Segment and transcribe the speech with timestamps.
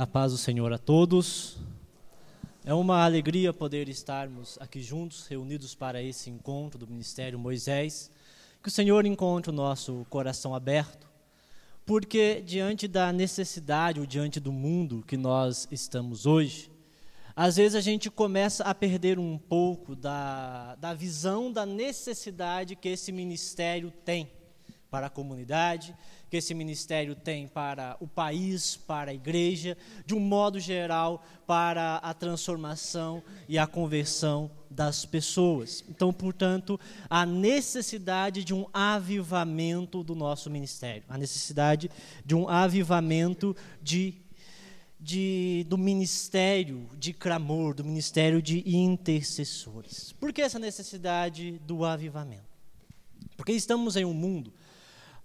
[0.00, 1.58] A paz do Senhor a todos.
[2.64, 8.10] É uma alegria poder estarmos aqui juntos, reunidos para esse encontro do Ministério Moisés.
[8.62, 11.06] Que o Senhor encontre o nosso coração aberto,
[11.84, 16.72] porque diante da necessidade ou diante do mundo que nós estamos hoje,
[17.36, 22.88] às vezes a gente começa a perder um pouco da, da visão da necessidade que
[22.88, 24.30] esse ministério tem
[24.90, 25.94] para a comunidade,
[26.28, 31.96] que esse ministério tem para o país, para a igreja, de um modo geral, para
[31.96, 35.84] a transformação e a conversão das pessoas.
[35.88, 41.90] Então, portanto, a necessidade de um avivamento do nosso ministério, a necessidade
[42.24, 44.14] de um avivamento de,
[44.98, 50.12] de, do ministério de clamor, do ministério de intercessores.
[50.12, 52.50] Por que essa necessidade do avivamento?
[53.36, 54.52] Porque estamos em um mundo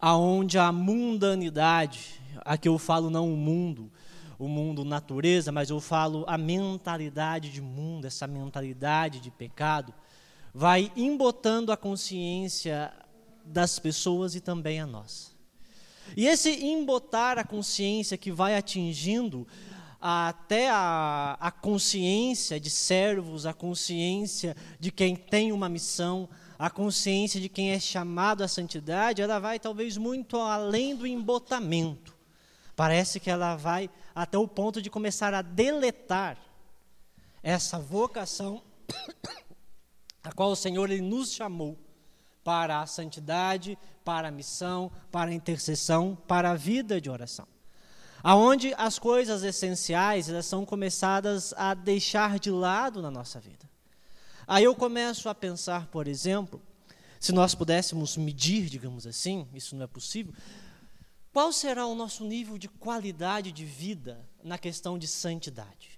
[0.05, 3.91] aonde a mundanidade, aqui eu falo não o mundo,
[4.38, 9.91] o mundo natureza, mas eu falo a mentalidade de mundo, essa mentalidade de pecado,
[10.54, 12.93] vai embotando a consciência
[13.43, 15.32] das pessoas e também a nossa.
[16.15, 19.48] E esse embotar a consciência que vai atingindo
[19.99, 27.40] até a, a consciência de servos, a consciência de quem tem uma missão, a consciência
[27.40, 32.16] de quem é chamado à santidade, ela vai talvez muito além do embotamento.
[32.76, 36.38] Parece que ela vai até o ponto de começar a deletar
[37.42, 38.62] essa vocação
[40.24, 41.78] a qual o Senhor ele nos chamou
[42.44, 47.48] para a santidade, para a missão, para a intercessão, para a vida de oração.
[48.24, 53.70] Aonde as coisas essenciais elas são começadas a deixar de lado na nossa vida.
[54.48, 56.62] Aí eu começo a pensar, por exemplo,
[57.20, 60.34] se nós pudéssemos medir, digamos assim, isso não é possível,
[61.34, 65.94] qual será o nosso nível de qualidade de vida na questão de santidade?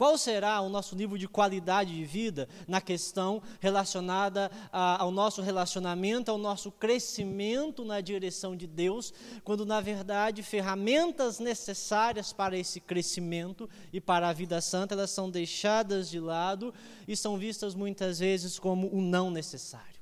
[0.00, 5.42] Qual será o nosso nível de qualidade de vida na questão relacionada a, ao nosso
[5.42, 9.12] relacionamento, ao nosso crescimento na direção de Deus,
[9.44, 15.28] quando na verdade ferramentas necessárias para esse crescimento e para a vida santa elas são
[15.28, 16.72] deixadas de lado
[17.06, 20.00] e são vistas muitas vezes como o não necessário.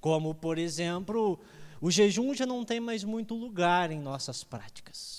[0.00, 1.40] Como, por exemplo,
[1.80, 5.13] o jejum já não tem mais muito lugar em nossas práticas.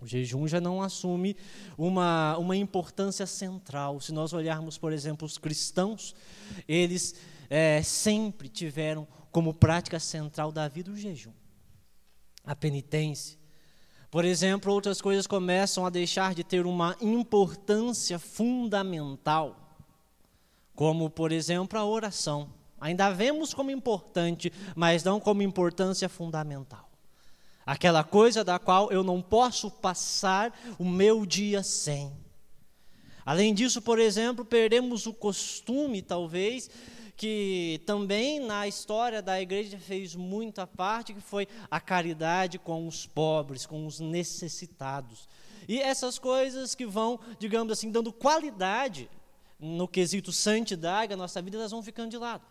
[0.00, 1.36] O jejum já não assume
[1.76, 4.00] uma, uma importância central.
[4.00, 6.14] Se nós olharmos, por exemplo, os cristãos,
[6.68, 7.14] eles
[7.48, 11.32] é, sempre tiveram como prática central da vida o jejum,
[12.44, 13.38] a penitência.
[14.10, 19.76] Por exemplo, outras coisas começam a deixar de ter uma importância fundamental,
[20.74, 22.52] como, por exemplo, a oração.
[22.80, 26.85] Ainda vemos como importante, mas não como importância fundamental.
[27.66, 32.12] Aquela coisa da qual eu não posso passar o meu dia sem.
[33.24, 36.70] Além disso, por exemplo, perdemos o costume, talvez,
[37.16, 43.04] que também na história da igreja fez muita parte, que foi a caridade com os
[43.04, 45.28] pobres, com os necessitados.
[45.66, 49.10] E essas coisas que vão, digamos assim, dando qualidade
[49.58, 52.44] no quesito santidade à nossa vida, elas vão ficando de lado.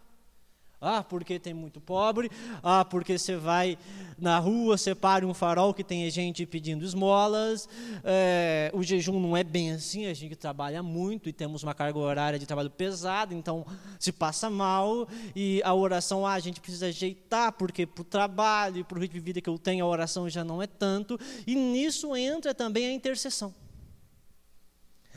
[0.86, 2.30] Ah, porque tem muito pobre.
[2.62, 3.78] Ah, porque você vai
[4.18, 7.68] na rua, separe um farol que tem gente pedindo esmolas.
[8.04, 11.98] É, o jejum não é bem assim, a gente trabalha muito e temos uma carga
[12.00, 13.66] horária de trabalho pesada, então
[14.00, 15.08] se passa mal.
[15.36, 19.02] E a oração, ah, a gente precisa ajeitar, porque para o trabalho e para o
[19.02, 21.20] ritmo de vida que eu tenho, a oração já não é tanto.
[21.46, 23.54] E nisso entra também a intercessão.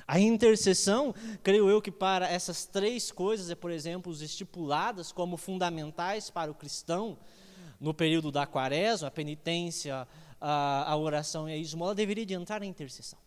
[0.09, 6.31] A intercessão, creio eu que para essas três coisas, é, por exemplo, estipuladas como fundamentais
[6.31, 7.19] para o cristão
[7.79, 10.09] no período da quaresma, a penitência,
[10.41, 13.19] a, a oração e a esmola, deveria de entrar a intercessão.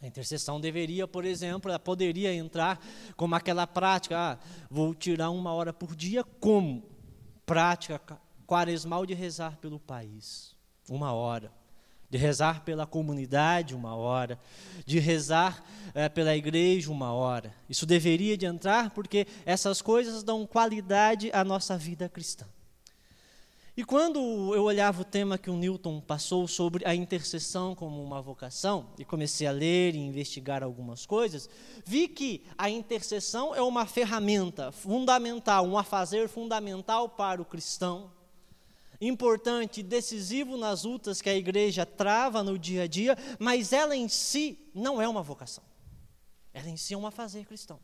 [0.00, 2.80] A intercessão deveria, por exemplo, ela poderia entrar
[3.14, 4.38] como aquela prática, ah,
[4.70, 6.88] vou tirar uma hora por dia, como?
[7.44, 8.00] Prática
[8.46, 10.56] quaresmal de rezar pelo país,
[10.88, 11.52] uma hora
[12.14, 14.38] de rezar pela comunidade uma hora,
[14.86, 17.52] de rezar é, pela igreja uma hora.
[17.68, 22.46] Isso deveria de entrar porque essas coisas dão qualidade à nossa vida cristã.
[23.76, 24.20] E quando
[24.54, 29.04] eu olhava o tema que o Newton passou sobre a intercessão como uma vocação, e
[29.04, 31.50] comecei a ler e investigar algumas coisas,
[31.84, 38.12] vi que a intercessão é uma ferramenta fundamental, um afazer fundamental para o cristão,
[39.00, 44.08] importante, decisivo nas lutas que a igreja trava no dia a dia, mas ela em
[44.08, 45.64] si não é uma vocação.
[46.52, 47.80] Ela em si é um fazer cristão.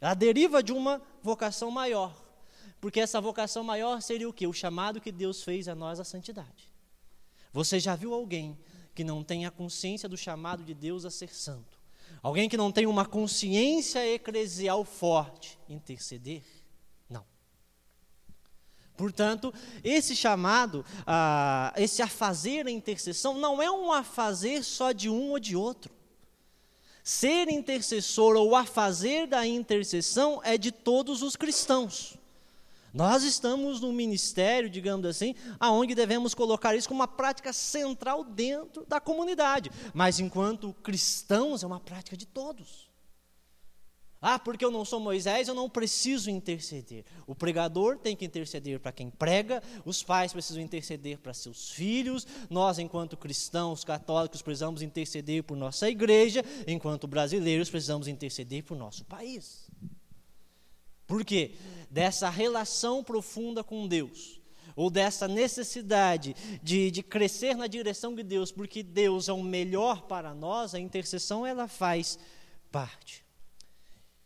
[0.00, 2.14] Ela deriva de uma vocação maior,
[2.80, 4.46] porque essa vocação maior seria o que?
[4.46, 6.72] O chamado que Deus fez a nós à santidade.
[7.52, 8.58] Você já viu alguém
[8.94, 11.78] que não tem a consciência do chamado de Deus a ser santo.
[12.22, 16.42] Alguém que não tem uma consciência eclesial forte, interceder?
[18.96, 19.52] Portanto,
[19.84, 25.38] esse chamado, ah, esse afazer a intercessão, não é um afazer só de um ou
[25.38, 25.94] de outro.
[27.04, 32.16] Ser intercessor ou afazer da intercessão é de todos os cristãos.
[32.92, 38.86] Nós estamos num ministério, digamos assim, aonde devemos colocar isso como uma prática central dentro
[38.86, 39.70] da comunidade.
[39.92, 42.88] Mas enquanto cristãos é uma prática de todos.
[44.20, 47.04] Ah, porque eu não sou Moisés, eu não preciso interceder.
[47.26, 52.26] O pregador tem que interceder para quem prega, os pais precisam interceder para seus filhos,
[52.48, 59.04] nós, enquanto cristãos católicos, precisamos interceder por nossa igreja, enquanto brasileiros, precisamos interceder por nosso
[59.04, 59.70] país.
[61.06, 61.54] Por quê?
[61.90, 64.40] Dessa relação profunda com Deus,
[64.74, 70.02] ou dessa necessidade de, de crescer na direção de Deus, porque Deus é o melhor
[70.02, 72.18] para nós, a intercessão ela faz
[72.72, 73.25] parte.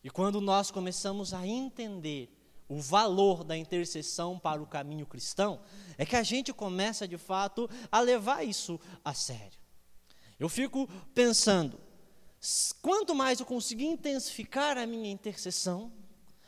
[0.02, 2.34] E quando nós começamos a entender
[2.68, 5.60] o valor da intercessão para o caminho cristão,
[5.98, 9.58] é que a gente começa de fato a levar isso a sério.
[10.38, 11.78] Eu fico pensando,
[12.80, 15.92] quanto mais eu conseguir intensificar a minha intercessão,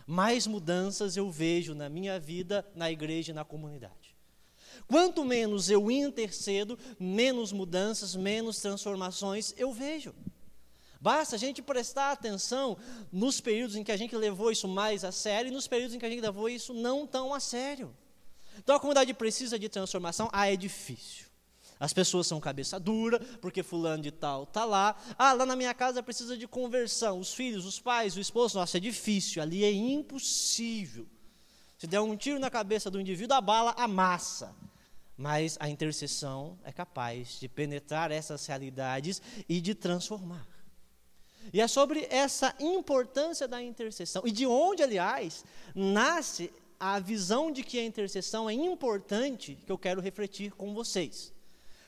[0.06, 4.16] mais mudanças eu vejo na minha vida, na igreja e na comunidade.
[4.87, 10.14] Quanto menos eu intercedo, menos mudanças, menos transformações eu vejo.
[11.02, 12.78] Basta a gente prestar atenção
[13.10, 15.99] nos períodos em que a gente levou isso mais a sério e nos períodos em
[15.99, 17.93] que a gente levou isso não tão a sério.
[18.56, 20.31] Então a comunidade precisa de transformação.
[20.32, 21.26] Ah, é difícil.
[21.81, 24.94] As pessoas são cabeça dura, porque fulano de tal está lá.
[25.19, 27.19] Ah, lá na minha casa precisa de conversão.
[27.19, 28.56] Os filhos, os pais, o esposo.
[28.56, 29.43] Nossa, é difícil.
[29.43, 31.08] Ali é impossível.
[31.78, 34.55] Se der um tiro na cabeça do indivíduo, a bala amassa.
[35.16, 40.51] Mas a intercessão é capaz de penetrar essas realidades e de transformar.
[41.52, 44.22] E é sobre essa importância da intercessão.
[44.26, 45.44] E de onde, aliás,
[45.74, 51.32] nasce a visão de que a intercessão é importante que eu quero refletir com vocês.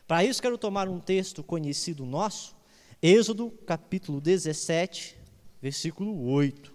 [0.06, 2.54] Para isso, quero tomar um texto conhecido nosso,
[3.02, 5.16] Êxodo capítulo 17,
[5.60, 6.72] versículo 8.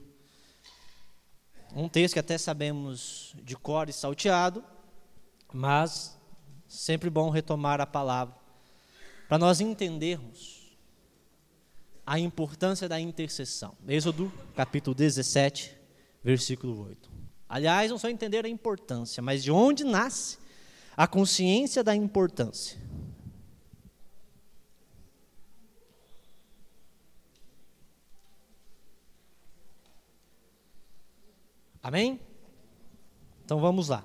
[1.76, 4.64] Um texto que até sabemos de cor e salteado,
[5.54, 6.20] mas
[6.68, 8.36] sempre bom retomar a palavra,
[9.28, 10.59] para nós entendermos
[12.10, 13.78] a importância da intercessão.
[13.88, 15.78] Êxodo capítulo 17,
[16.24, 17.08] versículo 8.
[17.48, 20.40] Aliás, não só entender a importância, mas de onde nasce
[20.98, 22.80] a consciência da importância.
[31.84, 32.20] Amém?
[33.46, 34.04] Então vamos lá.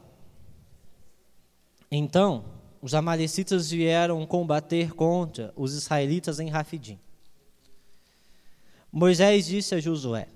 [1.90, 2.44] Então,
[2.82, 7.00] os amalecitas vieram combater contra os israelitas em Rafidim.
[8.96, 10.28] Moisés disse a Josué: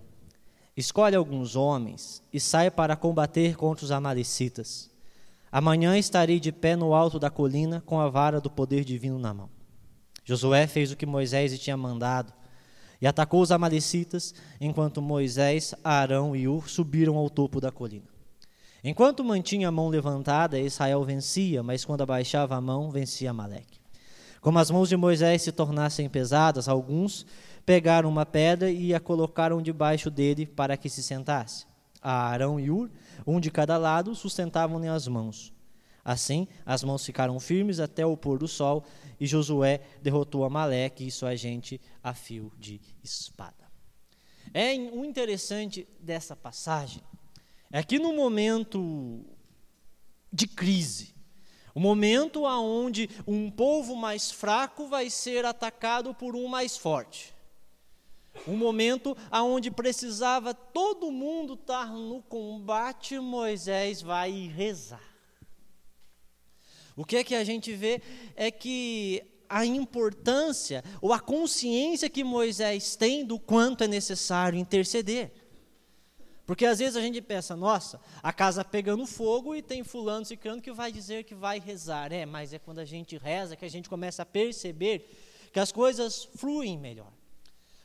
[0.77, 4.91] Escolhe alguns homens e sai para combater contra os amalecitas.
[5.53, 9.33] Amanhã estarei de pé no alto da colina com a vara do poder divino na
[9.33, 9.49] mão.
[10.25, 12.33] Josué fez o que Moisés lhe tinha mandado
[13.01, 18.09] e atacou os Amalecitas, enquanto Moisés, Arão e Ur subiram ao topo da colina.
[18.83, 23.79] Enquanto mantinha a mão levantada, Israel vencia, mas quando abaixava a mão, vencia Amaleque.
[24.41, 27.25] Como as mãos de Moisés se tornassem pesadas, alguns
[27.69, 31.67] pegaram uma pedra e a colocaram debaixo dele para que se sentasse.
[32.01, 32.91] Arão e Ur,
[33.27, 35.53] um de cada lado, sustentavam-lhe as mãos.
[36.03, 38.87] Assim, as mãos ficaram firmes até o pôr do sol,
[39.21, 43.71] e Josué derrotou Amaleque e sua gente a fio de espada.
[44.55, 47.03] É o interessante dessa passagem
[47.71, 49.27] é que no momento
[50.33, 51.15] de crise,
[51.75, 57.37] o momento aonde um povo mais fraco vai ser atacado por um mais forte.
[58.47, 65.03] Um momento aonde precisava todo mundo estar no combate, Moisés vai rezar.
[66.97, 68.03] O que é que a gente vê
[68.35, 75.33] é que a importância ou a consciência que Moisés tem do quanto é necessário interceder.
[76.45, 80.63] Porque às vezes a gente pensa, nossa, a casa pegando fogo e tem fulano ciclano
[80.63, 82.11] que vai dizer que vai rezar.
[82.11, 85.09] É, mas é quando a gente reza que a gente começa a perceber
[85.53, 87.13] que as coisas fluem melhor.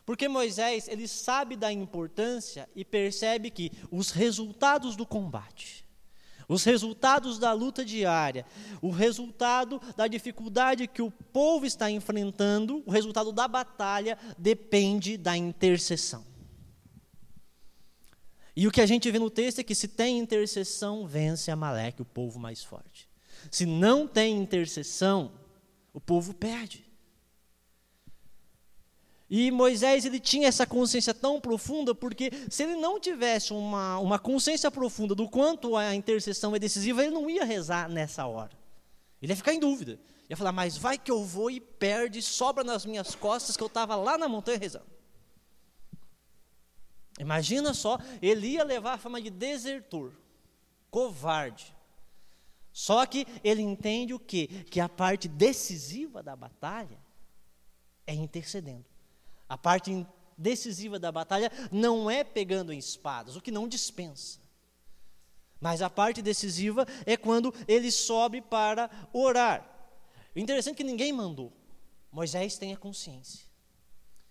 [0.05, 5.85] Porque Moisés, ele sabe da importância e percebe que os resultados do combate,
[6.47, 8.45] os resultados da luta diária,
[8.81, 15.37] o resultado da dificuldade que o povo está enfrentando, o resultado da batalha depende da
[15.37, 16.25] intercessão.
[18.55, 22.01] E o que a gente vê no texto é que se tem intercessão, vence Amaleque,
[22.01, 23.09] o povo mais forte.
[23.49, 25.31] Se não tem intercessão,
[25.93, 26.85] o povo perde.
[29.35, 34.19] E Moisés ele tinha essa consciência tão profunda, porque se ele não tivesse uma, uma
[34.19, 38.51] consciência profunda do quanto a intercessão é decisiva, ele não ia rezar nessa hora.
[39.19, 39.99] Ele ia ficar em dúvida.
[40.29, 43.67] Ia falar, mas vai que eu vou e perde, sobra nas minhas costas que eu
[43.67, 44.85] estava lá na montanha rezando.
[47.19, 50.13] Imagina só, ele ia levar a fama de desertor,
[50.91, 51.75] covarde.
[52.71, 54.47] Só que ele entende o quê?
[54.69, 56.99] Que a parte decisiva da batalha
[58.05, 58.92] é intercedendo.
[59.53, 60.03] A parte
[60.35, 64.39] decisiva da batalha não é pegando em espadas, o que não dispensa.
[65.61, 69.63] Mas a parte decisiva é quando ele sobe para orar.
[70.35, 71.53] O interessante é que ninguém mandou.
[72.11, 73.45] Moisés tem a consciência.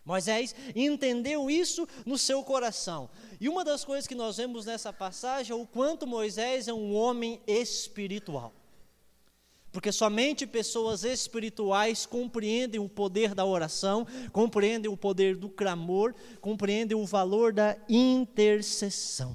[0.04, 3.08] Moisés entendeu isso no seu coração.
[3.40, 6.96] E uma das coisas que nós vemos nessa passagem é o quanto Moisés é um
[6.96, 8.52] homem espiritual.
[9.72, 16.96] Porque somente pessoas espirituais compreendem o poder da oração, compreendem o poder do clamor, compreendem
[16.96, 19.34] o valor da intercessão.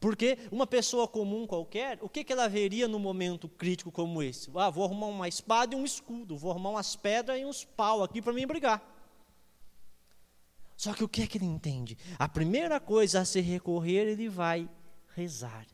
[0.00, 4.50] Porque uma pessoa comum qualquer, o que, que ela veria num momento crítico como esse?
[4.54, 8.02] Ah, vou arrumar uma espada e um escudo, vou arrumar umas pedras e uns pau
[8.02, 8.82] aqui para mim brigar.
[10.76, 11.98] Só que o que é que ele entende?
[12.18, 14.70] A primeira coisa a se recorrer, ele vai
[15.14, 15.66] rezar.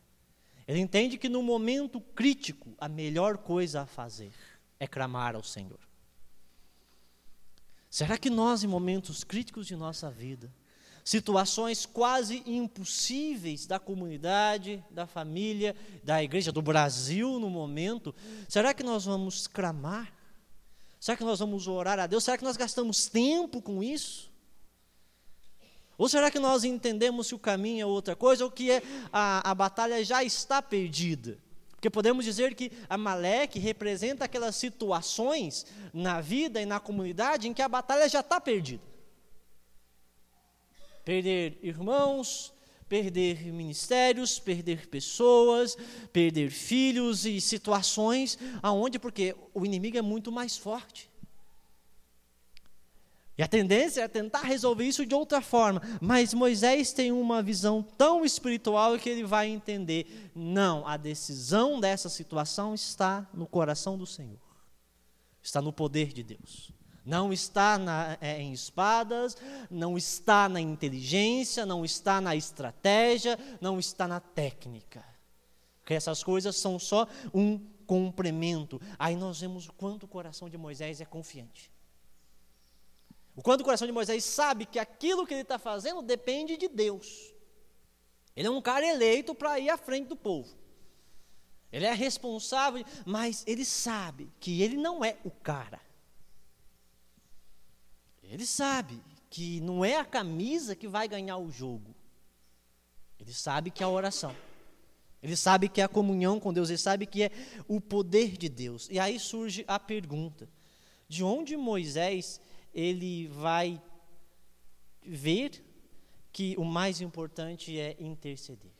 [0.67, 4.33] Ele entende que no momento crítico, a melhor coisa a fazer
[4.79, 5.79] é clamar ao Senhor.
[7.89, 10.51] Será que nós, em momentos críticos de nossa vida,
[11.03, 18.13] situações quase impossíveis da comunidade, da família, da igreja, do Brasil no momento,
[18.49, 20.11] será que nós vamos clamar?
[20.99, 22.23] Será que nós vamos orar a Deus?
[22.23, 24.33] Será que nós gastamos tempo com isso?
[25.97, 29.51] Ou será que nós entendemos que o caminho é outra coisa, ou que é, a,
[29.51, 31.37] a batalha já está perdida?
[31.71, 37.61] Porque podemos dizer que Amaleque representa aquelas situações na vida e na comunidade em que
[37.61, 38.83] a batalha já está perdida.
[41.03, 42.51] Perder irmãos,
[42.89, 45.77] perder ministérios, perder pessoas,
[46.11, 51.09] perder filhos e situações aonde porque o inimigo é muito mais forte.
[53.37, 55.81] E a tendência é tentar resolver isso de outra forma.
[55.99, 62.07] Mas Moisés tem uma visão tão espiritual que ele vai entender: não, a decisão dessa
[62.07, 64.39] situação está no coração do Senhor,
[65.43, 66.71] está no poder de Deus.
[67.05, 69.37] Não está na, é, em espadas,
[69.69, 75.05] não está na inteligência, não está na estratégia, não está na técnica.
[75.81, 78.81] Porque essas coisas são só um complemento.
[78.97, 81.74] Aí nós vemos o quanto o coração de Moisés é confiante.
[83.35, 86.69] O quanto o coração de Moisés sabe que aquilo que ele está fazendo depende de
[86.69, 87.33] Deus.
[88.35, 90.55] Ele é um cara eleito para ir à frente do povo.
[91.71, 95.81] Ele é responsável, mas ele sabe que ele não é o cara.
[98.23, 101.93] Ele sabe que não é a camisa que vai ganhar o jogo.
[103.19, 104.35] Ele sabe que é a oração.
[105.21, 107.31] Ele sabe que é a comunhão com Deus, ele sabe que é
[107.67, 108.87] o poder de Deus.
[108.91, 110.47] E aí surge a pergunta:
[111.07, 112.39] de onde Moisés
[112.75, 113.81] ele vai
[115.01, 115.63] ver
[116.33, 118.71] que o mais importante é interceder.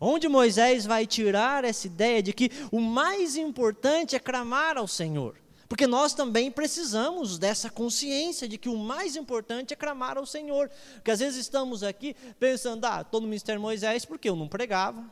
[0.00, 5.36] Onde Moisés vai tirar essa ideia de que o mais importante é clamar ao Senhor.
[5.68, 10.70] Porque nós também precisamos dessa consciência de que o mais importante é clamar ao Senhor.
[10.94, 15.04] Porque às vezes estamos aqui pensando, ah, estou no ministério Moisés porque eu não pregava,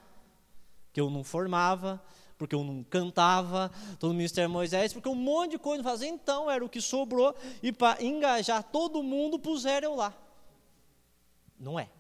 [0.93, 2.03] que eu não formava,
[2.41, 6.51] porque eu não cantava, estou no ministério Moisés, porque um monte de coisa fazia, então
[6.51, 10.17] era o que sobrou, e para engajar todo mundo puseram eu lá.
[11.59, 11.91] Não é.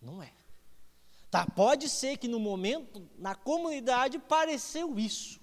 [0.00, 0.32] Não é.
[1.28, 5.40] Tá, pode ser que no momento, na comunidade, pareceu isso.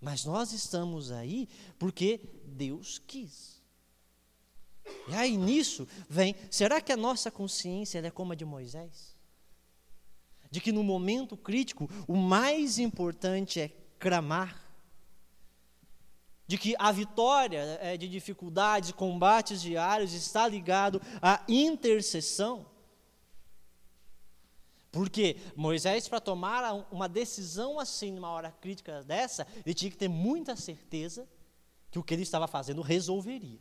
[0.00, 1.46] Mas nós estamos aí
[1.78, 3.60] porque Deus quis.
[5.06, 9.11] E aí nisso vem, será que a nossa consciência é como a de Moisés?
[10.52, 14.70] De que no momento crítico o mais importante é clamar,
[16.46, 22.66] de que a vitória é, de dificuldades, combates diários está ligado à intercessão.
[24.90, 30.08] Porque Moisés, para tomar uma decisão assim, numa hora crítica dessa, ele tinha que ter
[30.08, 31.26] muita certeza
[31.90, 33.60] que o que ele estava fazendo resolveria.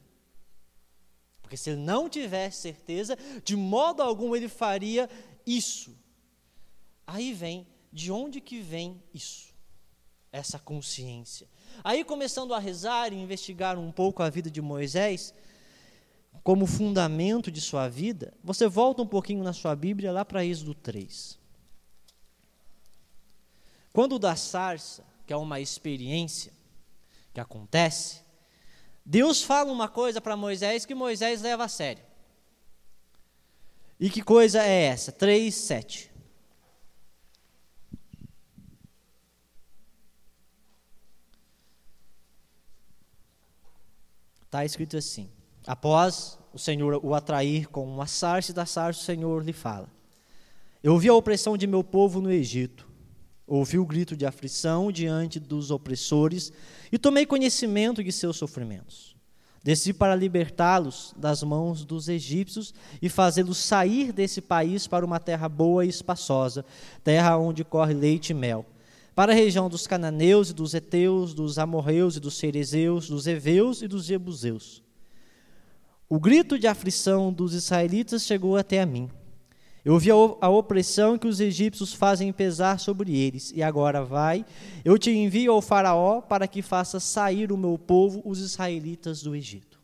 [1.42, 5.10] Porque se ele não tivesse certeza, de modo algum ele faria
[5.46, 6.01] isso.
[7.06, 9.54] Aí vem, de onde que vem isso?
[10.32, 11.48] Essa consciência.
[11.84, 15.34] Aí começando a rezar e investigar um pouco a vida de Moisés,
[16.44, 20.74] como fundamento de sua vida, você volta um pouquinho na sua Bíblia lá para Êxodo
[20.74, 21.38] 3.
[23.94, 26.54] Quando da sarça, que é uma experiência
[27.34, 28.22] que acontece,
[29.06, 32.04] Deus fala uma coisa para Moisés que Moisés leva a sério.
[34.00, 35.12] E que coisa é essa?
[35.12, 36.11] 3, 7.
[44.52, 45.30] Está escrito assim:
[45.66, 49.88] Após o Senhor o atrair com uma sarça da sarça, o Senhor lhe fala:
[50.84, 52.86] Eu ouvi a opressão de meu povo no Egito,
[53.48, 56.52] ouvi o grito de aflição diante dos opressores
[56.92, 59.16] e tomei conhecimento de seus sofrimentos.
[59.64, 65.48] Desci para libertá-los das mãos dos egípcios e fazê-los sair desse país para uma terra
[65.48, 66.66] boa e espaçosa,
[67.06, 68.66] terra onde corre leite e mel,
[69.14, 73.82] para a região dos cananeus e dos heteus, dos amorreus e dos cerezeus, dos heveus
[73.82, 74.82] e dos jebuseus.
[76.10, 79.10] O grito de aflição dos israelitas chegou até a mim.
[79.84, 84.46] Eu vi a opressão que os egípcios fazem pesar sobre eles, e agora vai,
[84.86, 89.36] eu te envio ao Faraó para que faça sair o meu povo, os israelitas, do
[89.36, 89.80] Egito.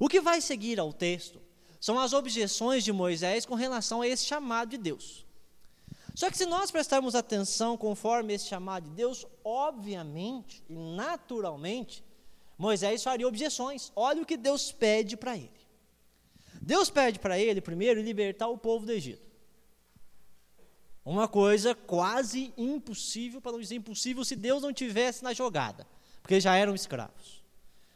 [0.00, 1.40] O que vai seguir ao texto
[1.80, 5.24] são as objeções de Moisés com relação a esse chamado de Deus.
[6.18, 12.02] Só que se nós prestarmos atenção conforme esse chamado de Deus, obviamente e naturalmente,
[12.58, 13.92] Moisés faria objeções.
[13.94, 15.60] Olha o que Deus pede para ele.
[16.60, 19.22] Deus pede para ele, primeiro, libertar o povo do Egito.
[21.04, 25.86] Uma coisa quase impossível, para não dizer impossível, se Deus não tivesse na jogada,
[26.20, 27.44] porque já eram escravos.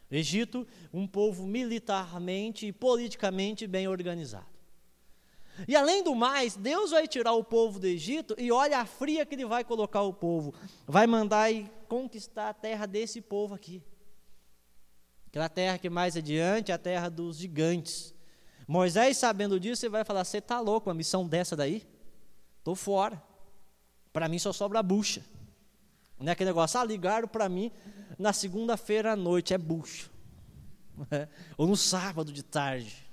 [0.08, 4.51] O Egito, um povo militarmente e politicamente bem organizado.
[5.68, 9.24] E além do mais, Deus vai tirar o povo do Egito e olha a fria
[9.26, 10.54] que ele vai colocar o povo.
[10.86, 13.82] Vai mandar e conquistar a terra desse povo aqui.
[15.26, 18.14] Aquela terra que mais adiante é a terra dos gigantes.
[18.66, 21.86] Moisés, sabendo disso, ele vai falar: Você está louco, uma missão dessa daí?
[22.58, 23.22] Estou fora.
[24.12, 25.24] Para mim só sobra bucha.
[26.18, 27.72] Não é aquele negócio, ah, ligaram para mim
[28.18, 30.08] na segunda-feira à noite, é bucha.
[31.58, 33.11] Ou no sábado de tarde.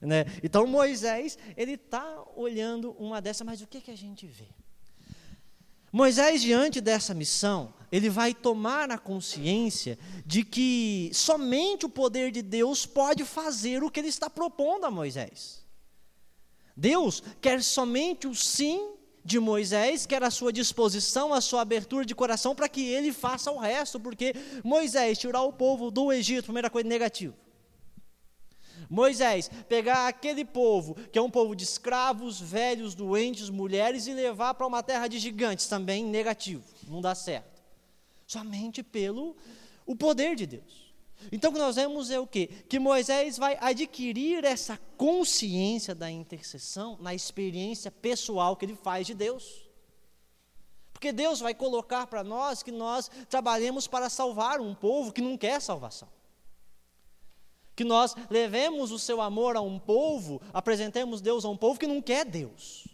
[0.00, 0.24] Né?
[0.42, 4.46] Então Moisés, ele está olhando uma dessa, mas o que, que a gente vê?
[5.90, 12.42] Moisés, diante dessa missão, ele vai tomar a consciência de que somente o poder de
[12.42, 15.66] Deus pode fazer o que ele está propondo a Moisés.
[16.76, 18.92] Deus quer somente o sim
[19.24, 23.50] de Moisés, quer a sua disposição, a sua abertura de coração para que ele faça
[23.50, 27.34] o resto, porque Moisés tirar o povo do Egito, primeira coisa negativa.
[28.88, 34.54] Moisés pegar aquele povo, que é um povo de escravos, velhos, doentes, mulheres, e levar
[34.54, 37.62] para uma terra de gigantes, também negativo, não dá certo.
[38.26, 39.36] Somente pelo
[39.86, 40.88] o poder de Deus.
[41.32, 42.48] Então o que nós vemos é o quê?
[42.68, 49.14] Que Moisés vai adquirir essa consciência da intercessão na experiência pessoal que ele faz de
[49.14, 49.68] Deus.
[50.92, 55.36] Porque Deus vai colocar para nós que nós trabalhemos para salvar um povo que não
[55.36, 56.08] quer salvação.
[57.78, 61.86] Que nós levemos o seu amor a um povo, apresentemos Deus a um povo que
[61.86, 62.88] não quer Deus.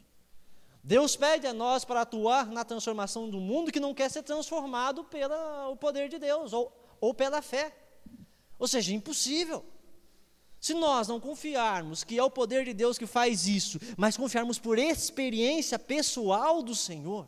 [0.82, 5.02] Deus pede a nós para atuar na transformação do mundo que não quer ser transformado
[5.02, 6.70] pelo poder de Deus ou,
[7.00, 7.74] ou pela fé.
[8.58, 9.64] Ou seja, impossível.
[10.60, 14.58] Se nós não confiarmos que é o poder de Deus que faz isso, mas confiarmos
[14.58, 17.26] por experiência pessoal do Senhor,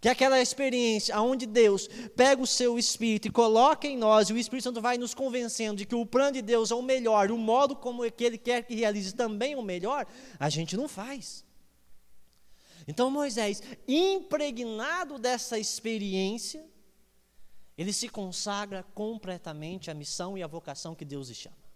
[0.00, 4.32] que é aquela experiência onde Deus pega o seu Espírito e coloca em nós, e
[4.32, 7.30] o Espírito Santo vai nos convencendo de que o plano de Deus é o melhor,
[7.30, 10.06] o modo como é que Ele quer que realize também o melhor,
[10.38, 11.44] a gente não faz.
[12.86, 16.64] Então Moisés, impregnado dessa experiência,
[17.76, 21.66] ele se consagra completamente à missão e à vocação que Deus lhe chama.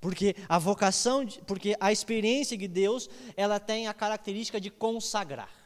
[0.00, 5.59] Porque a vocação, porque a experiência de Deus, ela tem a característica de consagrar.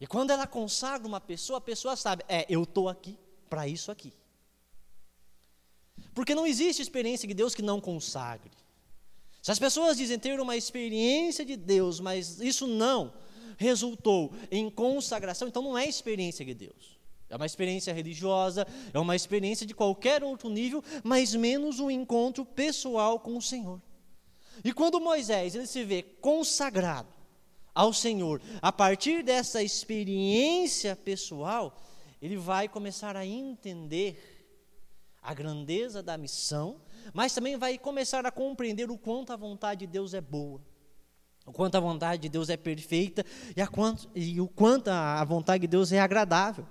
[0.00, 3.90] E quando ela consagra uma pessoa, a pessoa sabe, é, eu estou aqui para isso
[3.90, 4.12] aqui.
[6.12, 8.50] Porque não existe experiência de Deus que não consagre.
[9.40, 13.12] Se as pessoas dizem ter uma experiência de Deus, mas isso não
[13.56, 16.98] resultou em consagração, então não é experiência de Deus.
[17.28, 22.44] É uma experiência religiosa, é uma experiência de qualquer outro nível, mas menos um encontro
[22.44, 23.80] pessoal com o Senhor.
[24.64, 27.13] E quando Moisés ele se vê consagrado
[27.74, 31.76] ao Senhor, a partir dessa experiência pessoal,
[32.22, 34.34] ele vai começar a entender
[35.20, 36.80] a grandeza da missão,
[37.12, 40.60] mas também vai começar a compreender o quanto a vontade de Deus é boa,
[41.46, 43.24] o quanto a vontade de Deus é perfeita
[43.56, 46.66] e, quanto, e o quanto a vontade de Deus é agradável.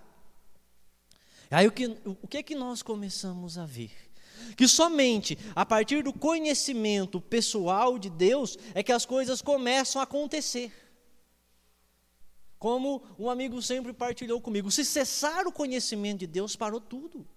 [1.51, 3.91] Aí o que, o que que nós começamos a ver?
[4.57, 10.03] Que somente a partir do conhecimento pessoal de Deus é que as coisas começam a
[10.03, 10.82] acontecer.
[12.63, 17.27] Como um amigo sempre partilhou comigo, se cessar o conhecimento de Deus, parou tudo.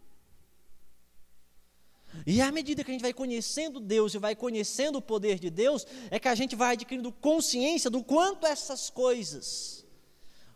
[2.24, 5.50] E à medida que a gente vai conhecendo Deus e vai conhecendo o poder de
[5.50, 9.84] Deus, é que a gente vai adquirindo consciência do quanto essas coisas,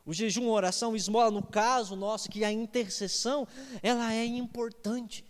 [0.06, 3.48] o jejum, a oração, esmola, no caso nosso, que a intercessão,
[3.82, 5.24] ela é importante.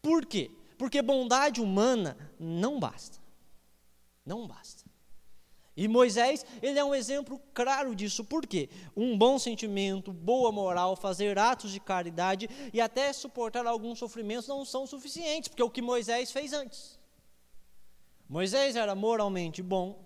[0.00, 0.50] Por quê?
[0.78, 3.18] Porque bondade humana não basta.
[4.24, 4.79] Não basta.
[5.80, 8.22] E Moisés, ele é um exemplo claro disso.
[8.22, 8.68] Por quê?
[8.94, 14.62] Um bom sentimento, boa moral, fazer atos de caridade e até suportar alguns sofrimentos não
[14.62, 16.98] são suficientes, porque é o que Moisés fez antes.
[18.28, 20.04] Moisés era moralmente bom,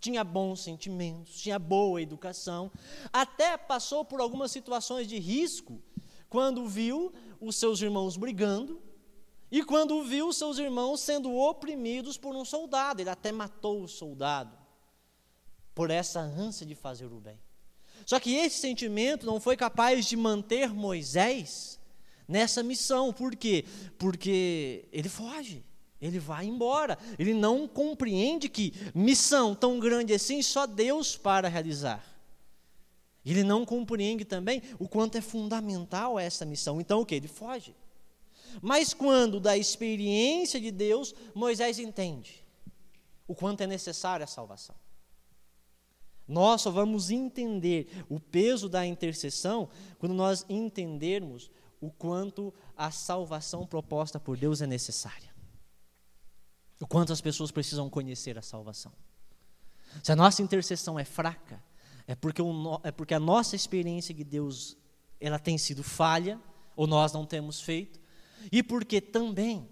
[0.00, 2.68] tinha bons sentimentos, tinha boa educação,
[3.12, 5.80] até passou por algumas situações de risco
[6.28, 8.82] quando viu os seus irmãos brigando
[9.48, 13.00] e quando viu os seus irmãos sendo oprimidos por um soldado.
[13.00, 14.61] Ele até matou o soldado
[15.74, 17.38] por essa ânsia de fazer o bem.
[18.06, 21.78] Só que esse sentimento não foi capaz de manter Moisés
[22.26, 23.12] nessa missão.
[23.12, 23.64] Por quê?
[23.98, 25.64] Porque ele foge,
[26.00, 26.98] ele vai embora.
[27.18, 32.04] Ele não compreende que missão tão grande assim só Deus para realizar.
[33.24, 36.80] Ele não compreende também o quanto é fundamental essa missão.
[36.80, 37.14] Então o que?
[37.14, 37.74] Ele foge.
[38.60, 42.44] Mas quando da experiência de Deus, Moisés entende
[43.26, 44.74] o quanto é necessária a salvação.
[46.26, 53.66] Nós só vamos entender o peso da intercessão quando nós entendermos o quanto a salvação
[53.66, 55.32] proposta por Deus é necessária.
[56.80, 58.92] O quanto as pessoas precisam conhecer a salvação.
[60.02, 61.62] Se a nossa intercessão é fraca,
[62.06, 64.76] é porque, o, é porque a nossa experiência de Deus
[65.20, 66.40] ela tem sido falha,
[66.74, 68.00] ou nós não temos feito,
[68.50, 69.68] e porque também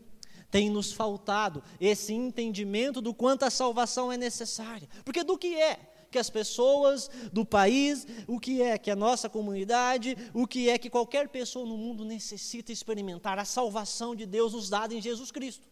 [0.50, 4.88] tem nos faltado esse entendimento do quanto a salvação é necessária.
[5.04, 9.28] Porque do que é que as pessoas do país, o que é que a nossa
[9.28, 14.52] comunidade, o que é que qualquer pessoa no mundo necessita experimentar a salvação de Deus
[14.52, 15.68] nos dada em Jesus Cristo.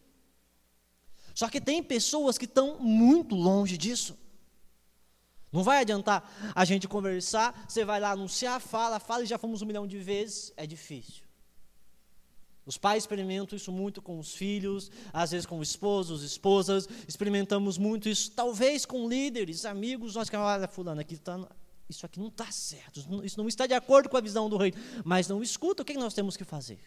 [1.35, 4.17] Só que tem pessoas que estão muito longe disso.
[5.51, 9.61] Não vai adiantar a gente conversar, você vai lá anunciar, fala, fala e já fomos
[9.61, 11.28] um milhão de vezes, é difícil.
[12.65, 18.07] Os pais experimentam isso muito com os filhos, às vezes com esposos, esposas, experimentamos muito
[18.07, 21.39] isso, talvez com líderes, amigos, nós que olha, fulano, aqui tá,
[21.89, 24.73] isso aqui não está certo, isso não está de acordo com a visão do rei,
[25.03, 26.79] mas não escuta, o que nós temos que fazer?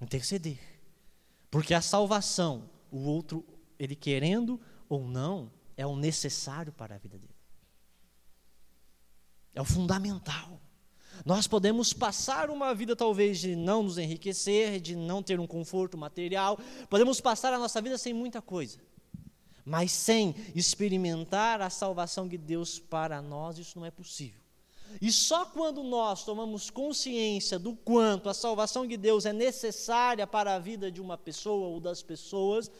[0.00, 0.58] Interceder.
[1.50, 3.44] Porque a salvação, o outro,
[3.78, 7.34] ele querendo ou não, é o necessário para a vida dele.
[9.54, 10.60] É o fundamental.
[11.24, 15.96] Nós podemos passar uma vida talvez de não nos enriquecer, de não ter um conforto
[15.96, 18.78] material, podemos passar a nossa vida sem muita coisa,
[19.64, 24.40] mas sem experimentar a salvação de Deus para nós, isso não é possível.
[25.00, 30.54] E só quando nós tomamos consciência do quanto a salvação de Deus é necessária para
[30.54, 32.70] a vida de uma pessoa ou das pessoas,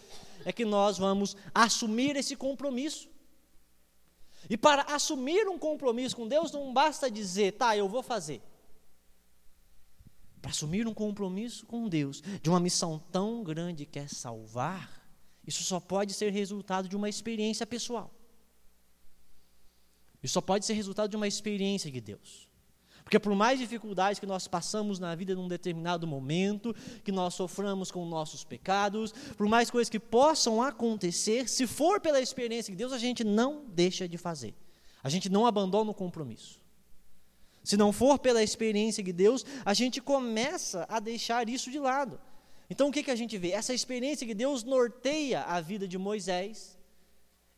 [0.44, 3.08] é que nós vamos assumir esse compromisso.
[4.48, 8.40] E para assumir um compromisso com Deus, não basta dizer, tá, eu vou fazer.
[10.40, 15.04] Para assumir um compromisso com Deus, de uma missão tão grande que é salvar,
[15.46, 18.12] isso só pode ser resultado de uma experiência pessoal.
[20.22, 22.45] Isso só pode ser resultado de uma experiência de Deus.
[23.06, 27.88] Porque por mais dificuldades que nós passamos na vida num determinado momento, que nós soframos
[27.88, 32.92] com nossos pecados, por mais coisas que possam acontecer, se for pela experiência de Deus,
[32.92, 34.56] a gente não deixa de fazer.
[35.04, 36.60] A gente não abandona o compromisso.
[37.62, 42.18] Se não for pela experiência de Deus, a gente começa a deixar isso de lado.
[42.68, 43.52] Então o que, que a gente vê?
[43.52, 46.75] Essa experiência de Deus norteia a vida de Moisés,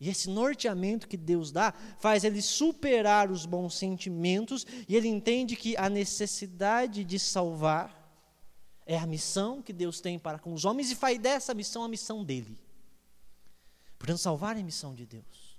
[0.01, 5.57] e esse norteamento que Deus dá faz ele superar os bons sentimentos e ele entende
[5.57, 7.99] que a necessidade de salvar
[8.87, 11.89] é a missão que Deus tem para com os homens e faz dessa missão a
[11.89, 12.59] missão dele.
[13.99, 15.59] Portanto, salvar é a missão de Deus.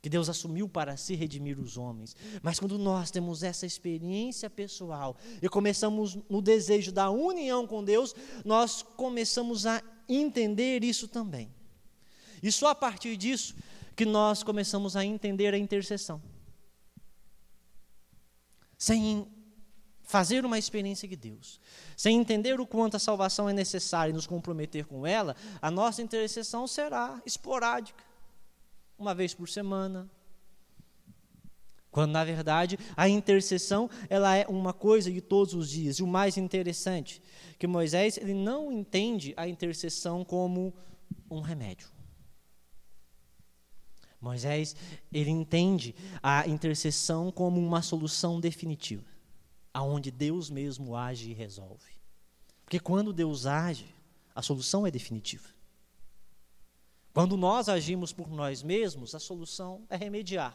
[0.00, 2.14] Que Deus assumiu para si redimir os homens.
[2.42, 8.14] Mas quando nós temos essa experiência pessoal e começamos no desejo da união com Deus,
[8.44, 11.57] nós começamos a entender isso também.
[12.42, 13.54] E só a partir disso
[13.96, 16.22] que nós começamos a entender a intercessão.
[18.76, 19.26] Sem
[20.02, 21.60] fazer uma experiência de Deus,
[21.96, 26.00] sem entender o quanto a salvação é necessária e nos comprometer com ela, a nossa
[26.00, 28.02] intercessão será esporádica,
[28.98, 30.08] uma vez por semana.
[31.90, 35.98] Quando na verdade a intercessão ela é uma coisa de todos os dias.
[35.98, 37.20] E o mais interessante
[37.58, 40.72] que Moisés ele não entende a intercessão como
[41.30, 41.97] um remédio.
[44.20, 44.74] Moisés,
[45.12, 49.04] ele entende a intercessão como uma solução definitiva,
[49.72, 51.92] aonde Deus mesmo age e resolve.
[52.64, 53.86] Porque quando Deus age,
[54.34, 55.48] a solução é definitiva.
[57.12, 60.54] Quando nós agimos por nós mesmos, a solução é remediar.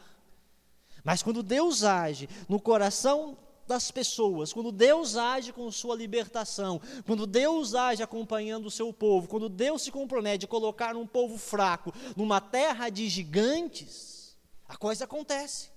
[1.02, 7.26] Mas quando Deus age no coração das pessoas, quando Deus age com sua libertação, quando
[7.26, 11.92] Deus age acompanhando o seu povo, quando Deus se compromete a colocar um povo fraco
[12.16, 14.36] numa terra de gigantes,
[14.68, 15.74] a coisa acontece.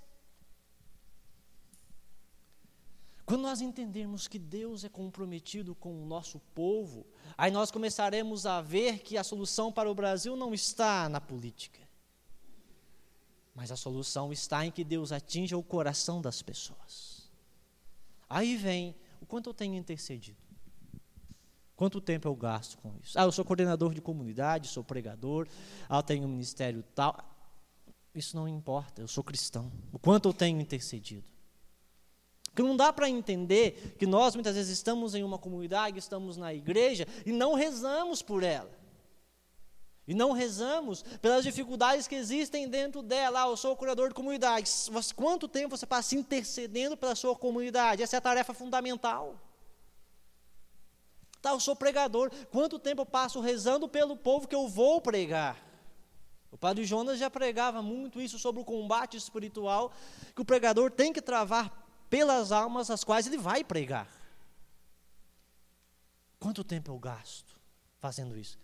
[3.28, 7.06] Quando nós entendermos que Deus é comprometido com o nosso povo,
[7.38, 11.82] aí nós começaremos a ver que a solução para o Brasil não está na política,
[13.54, 17.17] mas a solução está em que Deus atinja o coração das pessoas.
[18.30, 20.38] Aí vem o quanto eu tenho intercedido.
[21.76, 23.18] Quanto tempo eu gasto com isso?
[23.20, 25.48] Ah, eu sou coordenador de comunidade, sou pregador,
[25.88, 27.16] ah, eu tenho um ministério tal.
[28.16, 29.72] Isso não importa, eu sou cristão.
[29.92, 31.32] O quanto eu tenho intercedido.
[32.46, 36.52] Porque não dá para entender que nós muitas vezes estamos em uma comunidade, estamos na
[36.52, 38.72] igreja e não rezamos por ela.
[40.08, 43.44] E não rezamos pelas dificuldades que existem dentro dela.
[43.44, 44.70] Ah, eu sou o curador de comunidade.
[45.16, 48.02] Quanto tempo você passa intercedendo pela sua comunidade?
[48.02, 49.36] Essa é a tarefa fundamental.
[51.42, 52.32] Tá, eu sou pregador.
[52.52, 55.62] Quanto tempo eu passo rezando pelo povo que eu vou pregar?
[56.50, 59.92] O padre Jonas já pregava muito isso sobre o combate espiritual
[60.34, 64.08] que o pregador tem que travar pelas almas as quais ele vai pregar.
[66.40, 67.60] Quanto tempo eu gasto
[68.00, 68.58] fazendo isso?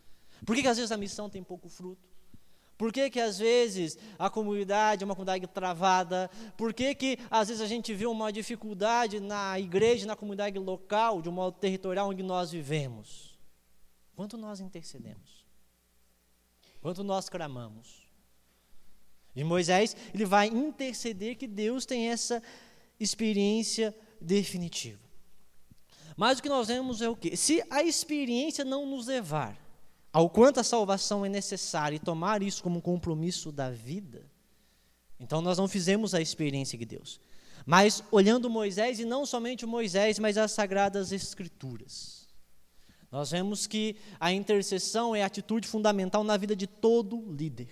[0.46, 2.14] Por que, que às vezes a missão tem pouco fruto?
[2.78, 6.30] Por que, que às vezes a comunidade é uma comunidade travada?
[6.58, 11.22] Por que, que às vezes a gente vê uma dificuldade na igreja, na comunidade local,
[11.22, 13.38] de um modo territorial onde nós vivemos?
[14.16, 15.46] Quanto nós intercedemos?
[16.82, 18.08] Quanto nós clamamos?
[19.36, 22.42] E Moisés, ele vai interceder que Deus tem essa
[23.00, 25.02] experiência definitiva.
[26.18, 27.38] Mas o que nós vemos é o que?
[27.38, 29.63] Se a experiência não nos levar
[30.14, 34.24] ao quanto a salvação é necessária e tomar isso como um compromisso da vida,
[35.20, 37.20] então nós não fizemos a experiência de Deus.
[37.66, 42.28] Mas olhando Moisés, e não somente Moisés, mas as Sagradas Escrituras,
[43.12, 47.68] nós vemos que a intercessão é a atitude fundamental na vida de todo líder.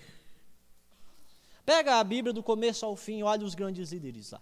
[1.64, 4.40] Pega a Bíblia do começo ao fim, olha os grandes líderes lá.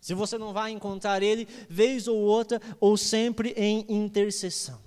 [0.00, 4.85] Se você não vai encontrar ele, vez ou outra, ou sempre em intercessão.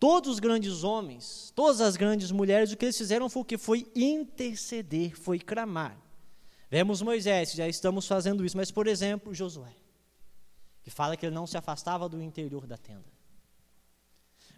[0.00, 3.58] Todos os grandes homens, todas as grandes mulheres, o que eles fizeram foi o que?
[3.58, 5.94] Foi interceder, foi clamar.
[6.70, 9.74] Vemos Moisés, já estamos fazendo isso, mas, por exemplo, Josué,
[10.82, 13.12] que fala que ele não se afastava do interior da tenda.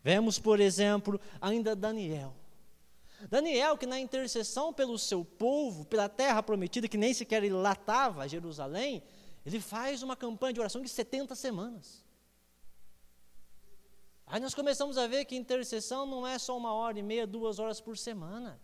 [0.04, 2.36] Vemos, por exemplo, ainda Daniel.
[3.28, 8.28] Daniel, que na intercessão pelo seu povo, pela terra prometida, que nem sequer ele latava
[8.28, 9.02] Jerusalém,
[9.44, 12.04] ele faz uma campanha de oração de 70 semanas.
[14.32, 17.58] Aí nós começamos a ver que intercessão não é só uma hora e meia, duas
[17.58, 18.58] horas por semana.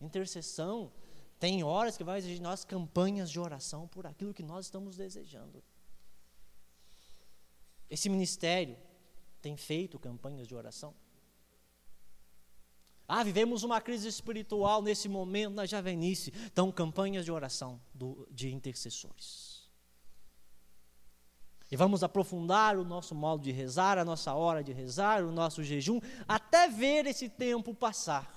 [0.00, 0.90] Intercessão
[1.38, 4.96] tem horas que vai exigir de nós campanhas de oração por aquilo que nós estamos
[4.96, 5.62] desejando.
[7.90, 8.78] Esse ministério
[9.42, 10.94] tem feito campanhas de oração.
[13.06, 16.32] Ah, vivemos uma crise espiritual nesse momento na Javenice.
[16.46, 19.51] Então, campanhas de oração do, de intercessores.
[21.72, 25.64] E vamos aprofundar o nosso modo de rezar, a nossa hora de rezar, o nosso
[25.64, 28.30] jejum, até ver esse tempo passar.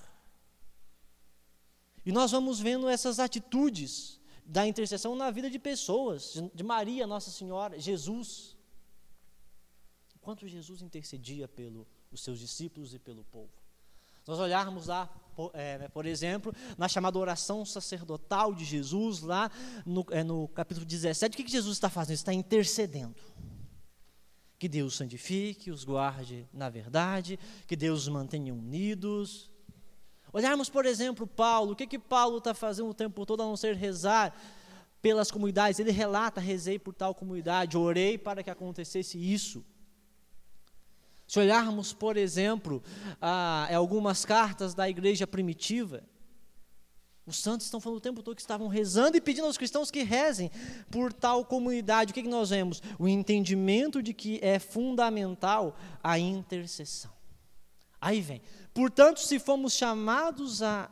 [2.05, 7.29] E nós vamos vendo essas atitudes da intercessão na vida de pessoas, de Maria, Nossa
[7.29, 8.55] Senhora, Jesus.
[10.21, 13.64] Quanto Jesus intercedia pelos seus discípulos e pelo povo.
[14.27, 19.51] Nós olharmos lá, por, é, né, por exemplo, na chamada oração sacerdotal de Jesus, lá
[19.85, 22.11] no, é, no capítulo 17, o que, que Jesus está fazendo?
[22.11, 23.21] Ele está intercedendo.
[24.57, 29.51] Que Deus santifique, os guarde na verdade, que Deus os mantenha unidos.
[30.33, 33.55] Olharmos, por exemplo, Paulo, o que, que Paulo está fazendo o tempo todo a não
[33.55, 34.33] ser rezar
[35.01, 35.79] pelas comunidades?
[35.79, 39.63] Ele relata: rezei por tal comunidade, orei para que acontecesse isso.
[41.27, 42.83] Se olharmos, por exemplo,
[43.19, 46.03] a, algumas cartas da igreja primitiva,
[47.25, 50.03] os santos estão falando o tempo todo que estavam rezando e pedindo aos cristãos que
[50.03, 50.51] rezem
[50.91, 52.11] por tal comunidade.
[52.11, 52.83] O que, que nós vemos?
[52.99, 57.11] O entendimento de que é fundamental a intercessão.
[57.99, 58.41] Aí vem.
[58.71, 60.91] Portanto, se fomos chamados a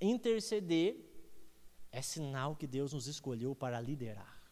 [0.00, 0.96] interceder,
[1.92, 4.42] é sinal que Deus nos escolheu para liderar.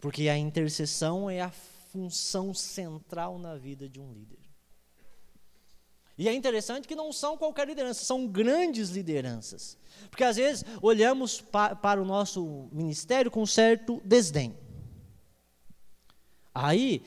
[0.00, 1.52] Porque a intercessão é a
[1.92, 4.38] função central na vida de um líder.
[6.16, 9.76] E é interessante que não são qualquer liderança, são grandes lideranças.
[10.10, 14.56] Porque às vezes olhamos pa para o nosso ministério com certo desdém.
[16.54, 17.02] Aí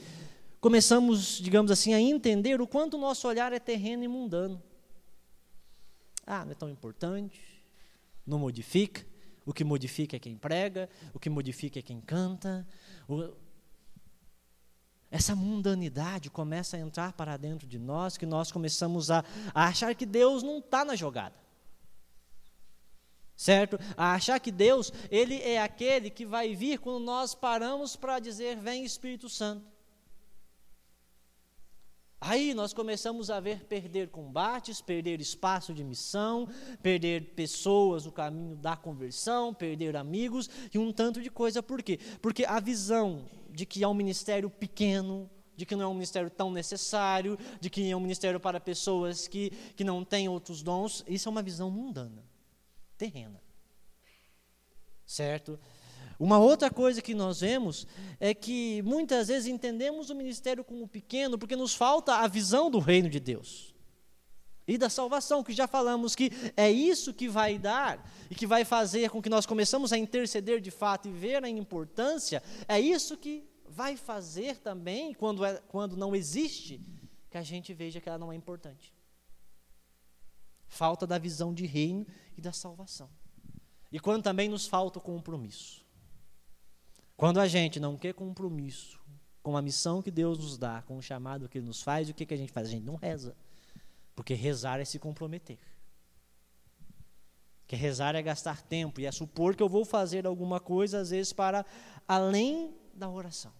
[0.59, 4.61] começamos, digamos assim, a entender o quanto o nosso olhar é terreno e mundano.
[6.25, 7.39] Ah, não é tão importante,
[8.25, 9.05] não modifica.
[9.45, 12.67] O que modifica é quem prega, o que modifica é quem canta.
[13.07, 13.44] O...
[15.11, 19.93] Essa mundanidade começa a entrar para dentro de nós, que nós começamos a, a achar
[19.95, 21.35] que Deus não está na jogada.
[23.35, 23.77] Certo?
[23.97, 28.57] A achar que Deus, Ele é aquele que vai vir quando nós paramos para dizer:
[28.57, 29.75] Vem Espírito Santo.
[32.19, 36.49] Aí nós começamos a ver perder combates, perder espaço de missão,
[36.81, 41.61] perder pessoas no caminho da conversão, perder amigos e um tanto de coisa.
[41.61, 41.99] Por quê?
[42.21, 46.29] Porque a visão de que é um ministério pequeno, de que não é um ministério
[46.29, 51.03] tão necessário, de que é um ministério para pessoas que, que não têm outros dons,
[51.07, 52.23] isso é uma visão mundana,
[52.97, 53.41] terrena.
[55.05, 55.59] Certo?
[56.19, 57.85] Uma outra coisa que nós vemos
[58.19, 62.79] é que muitas vezes entendemos o ministério como pequeno porque nos falta a visão do
[62.79, 63.74] reino de Deus
[64.67, 68.65] e da salvação, que já falamos que é isso que vai dar e que vai
[68.65, 73.15] fazer com que nós começamos a interceder de fato e ver a importância, é isso
[73.15, 76.81] que vai fazer também, quando, é, quando não existe,
[77.29, 78.93] que a gente veja que ela não é importante.
[80.67, 82.05] Falta da visão de reino
[82.37, 83.09] e da salvação.
[83.91, 85.85] E quando também nos falta o compromisso.
[87.15, 88.99] Quando a gente não quer compromisso
[89.43, 92.13] com a missão que Deus nos dá, com o chamado que Ele nos faz, o
[92.13, 92.67] que, que a gente faz?
[92.67, 93.35] A gente não reza.
[94.15, 95.59] Porque rezar é se comprometer.
[97.67, 101.09] Que rezar é gastar tempo e é supor que eu vou fazer alguma coisa, às
[101.09, 101.65] vezes, para
[102.07, 103.51] além da oração.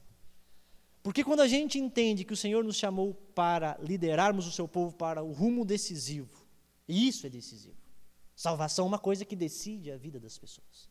[1.03, 4.95] Porque quando a gente entende que o Senhor nos chamou para liderarmos o seu povo
[4.95, 6.45] para o rumo decisivo,
[6.87, 7.77] e isso é decisivo.
[8.35, 10.89] Salvação é uma coisa que decide a vida das pessoas.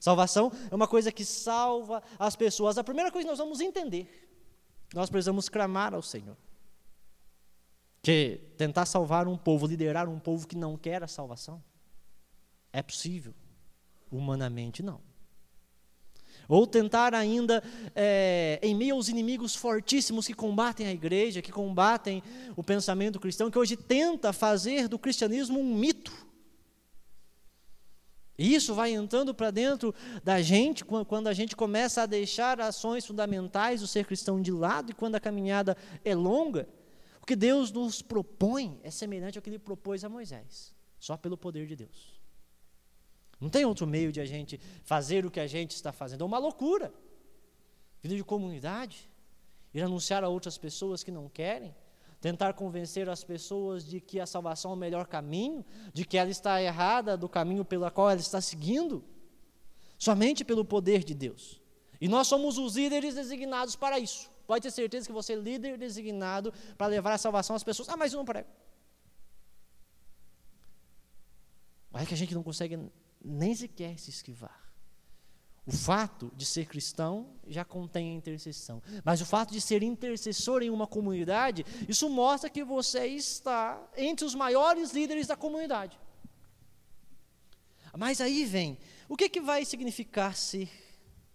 [0.00, 2.78] Salvação é uma coisa que salva as pessoas.
[2.78, 4.28] A primeira coisa que nós vamos entender,
[4.94, 6.36] nós precisamos clamar ao Senhor.
[8.02, 11.62] Que tentar salvar um povo, liderar um povo que não quer a salvação,
[12.72, 13.34] é possível.
[14.10, 15.00] Humanamente, não.
[16.48, 17.62] Ou tentar ainda,
[17.94, 22.22] é, em meio aos inimigos fortíssimos que combatem a igreja, que combatem
[22.56, 26.28] o pensamento cristão, que hoje tenta fazer do cristianismo um mito
[28.38, 33.04] e isso vai entrando para dentro da gente quando a gente começa a deixar ações
[33.04, 36.68] fundamentais do ser cristão de lado e quando a caminhada é longa.
[37.28, 41.66] Que Deus nos propõe é semelhante ao que ele propôs a Moisés, só pelo poder
[41.66, 42.18] de Deus.
[43.38, 46.22] Não tem outro meio de a gente fazer o que a gente está fazendo.
[46.22, 46.90] É uma loucura.
[48.02, 49.10] Vida de comunidade,
[49.74, 51.76] ir anunciar a outras pessoas que não querem
[52.18, 55.62] tentar convencer as pessoas de que a salvação é o melhor caminho,
[55.92, 59.04] de que ela está errada do caminho pelo qual ela está seguindo,
[59.98, 61.60] somente pelo poder de Deus.
[62.00, 64.30] E nós somos os líderes designados para isso.
[64.48, 67.86] Pode ter certeza que você é líder designado para levar a salvação às pessoas.
[67.90, 68.48] Ah, mas eu não prego.
[71.92, 72.78] Olha que a gente não consegue
[73.22, 74.58] nem sequer se esquivar.
[75.66, 78.82] O fato de ser cristão já contém a intercessão.
[79.04, 84.24] Mas o fato de ser intercessor em uma comunidade, isso mostra que você está entre
[84.24, 86.00] os maiores líderes da comunidade.
[87.98, 88.78] Mas aí vem,
[89.10, 90.70] o que, que vai significar ser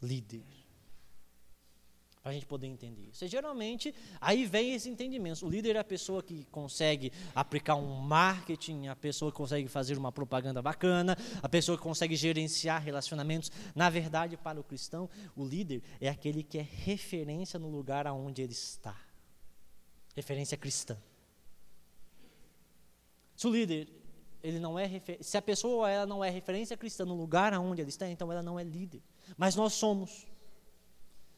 [0.01, 0.62] líder?
[2.23, 3.25] Para a gente poder entender isso.
[3.25, 5.45] E, geralmente, aí vem esse entendimento.
[5.45, 9.97] O líder é a pessoa que consegue aplicar um marketing, a pessoa que consegue fazer
[9.97, 13.51] uma propaganda bacana, a pessoa que consegue gerenciar relacionamentos.
[13.75, 18.41] Na verdade, para o cristão, o líder é aquele que é referência no lugar aonde
[18.41, 18.97] ele está.
[20.15, 20.97] Referência cristã.
[23.35, 23.89] Se o líder
[24.41, 27.89] ele não é se a pessoa ela não é referência cristã no lugar aonde ele
[27.89, 29.01] está, então ela não é líder.
[29.37, 30.25] Mas nós somos.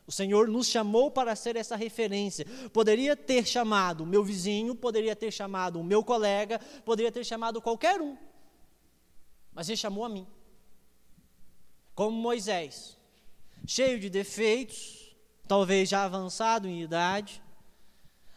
[0.08, 2.46] O Senhor nos chamou para ser essa referência.
[2.72, 7.62] Poderia ter chamado o meu vizinho, poderia ter chamado o meu colega, poderia ter chamado
[7.62, 8.16] qualquer um.
[9.52, 10.28] Mas Ele chamou a mim.
[11.96, 12.98] Como Moisés,
[13.66, 15.16] cheio de defeitos,
[15.48, 17.42] talvez já avançado em idade,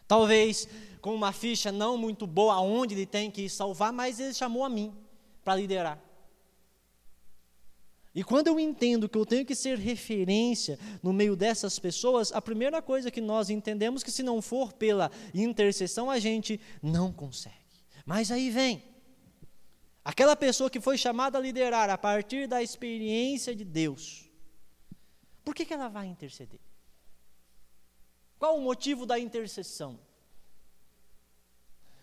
[0.07, 0.69] talvez
[1.03, 4.69] com uma ficha não muito boa aonde ele tem que salvar, mas Ele chamou a
[4.69, 4.95] mim
[5.45, 6.08] para liderar.
[8.19, 12.43] E quando eu entendo que eu tenho que ser referência no meio dessas pessoas, a
[12.43, 17.13] primeira coisa que nós entendemos é que se não for pela intercessão, a gente não
[17.13, 17.55] consegue.
[18.05, 18.83] Mas aí vem.
[20.05, 24.29] Aquela pessoa que foi chamada a liderar a partir da experiência de Deus.
[25.45, 26.59] Por que, que ela vai interceder?
[28.37, 29.97] Qual o motivo da intercessão?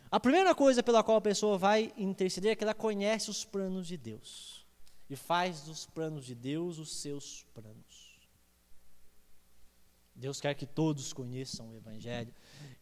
[0.10, 3.86] A primeira coisa pela qual a pessoa vai interceder é que ela conhece os planos
[3.86, 4.65] de Deus
[5.10, 8.16] e faz dos planos de Deus os seus planos.
[10.16, 12.34] Deus quer que todos conheçam o Evangelho.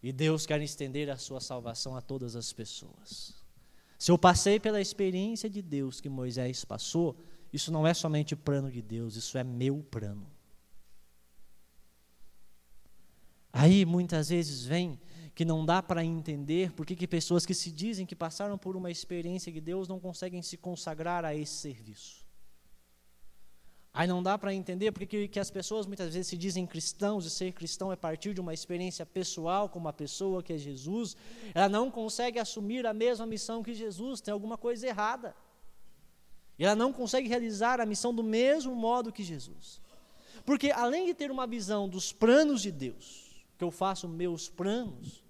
[0.02, 3.44] E Deus quer estender a sua salvação a todas as pessoas.
[3.98, 7.18] Se eu passei pela experiência de Deus que Moisés passou,
[7.52, 10.30] isso não é somente plano de Deus, isso é meu plano.
[13.52, 15.00] Aí muitas vezes vem
[15.36, 18.92] que não dá para entender por que pessoas que se dizem que passaram por uma
[18.92, 22.24] experiência de Deus não conseguem se consagrar a esse serviço.
[23.96, 27.26] Aí não dá para entender porque que, que, as pessoas muitas vezes se dizem cristãos,
[27.26, 31.16] e ser cristão é partir de uma experiência pessoal com uma pessoa que é Jesus,
[31.54, 35.36] ela não consegue assumir a mesma missão que Jesus, tem alguma coisa errada.
[36.58, 39.80] Ela não consegue realizar a missão do mesmo modo que Jesus.
[40.44, 45.23] Porque além de ter uma visão dos planos de Deus, que eu faço meus planos,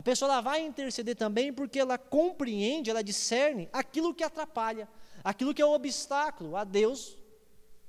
[0.00, 4.88] a pessoa ela vai interceder também porque ela compreende, ela discerne aquilo que atrapalha,
[5.22, 7.18] aquilo que é o obstáculo a Deus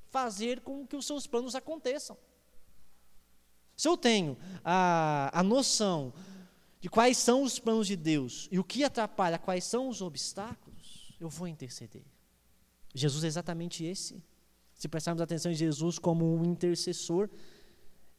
[0.09, 2.17] fazer com que os seus planos aconteçam.
[3.77, 6.13] Se eu tenho a, a noção
[6.81, 11.15] de quais são os planos de Deus e o que atrapalha, quais são os obstáculos,
[11.17, 12.03] eu vou interceder.
[12.93, 14.21] Jesus é exatamente esse.
[14.73, 17.29] Se prestarmos atenção em Jesus como um intercessor,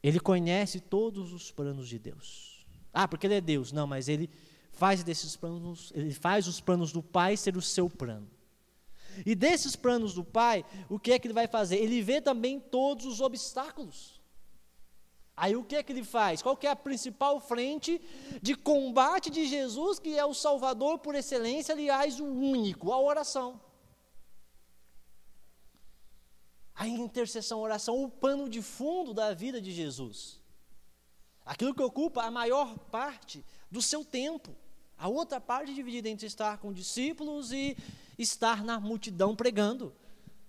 [0.03, 2.51] ele conhece todos os planos de Deus.
[2.93, 3.72] Ah, porque ele é Deus.
[3.72, 4.28] Não, mas ele
[4.72, 8.28] faz desses planos, ele faz os planos do Pai ser o seu plano.
[9.26, 11.76] E desses planos do Pai, o que é que ele vai fazer?
[11.76, 14.20] Ele vê também todos os obstáculos.
[15.36, 16.43] Aí o que é que ele faz?
[16.43, 18.01] Qual que é a principal frente
[18.40, 23.61] de combate de Jesus, que é o Salvador por excelência, aliás, o único, a oração.
[26.74, 30.41] A intercessão, a oração, o pano de fundo da vida de Jesus.
[31.45, 34.55] Aquilo que ocupa a maior parte do seu tempo.
[34.97, 37.76] A outra parte dividida entre estar com discípulos e
[38.18, 39.93] estar na multidão pregando.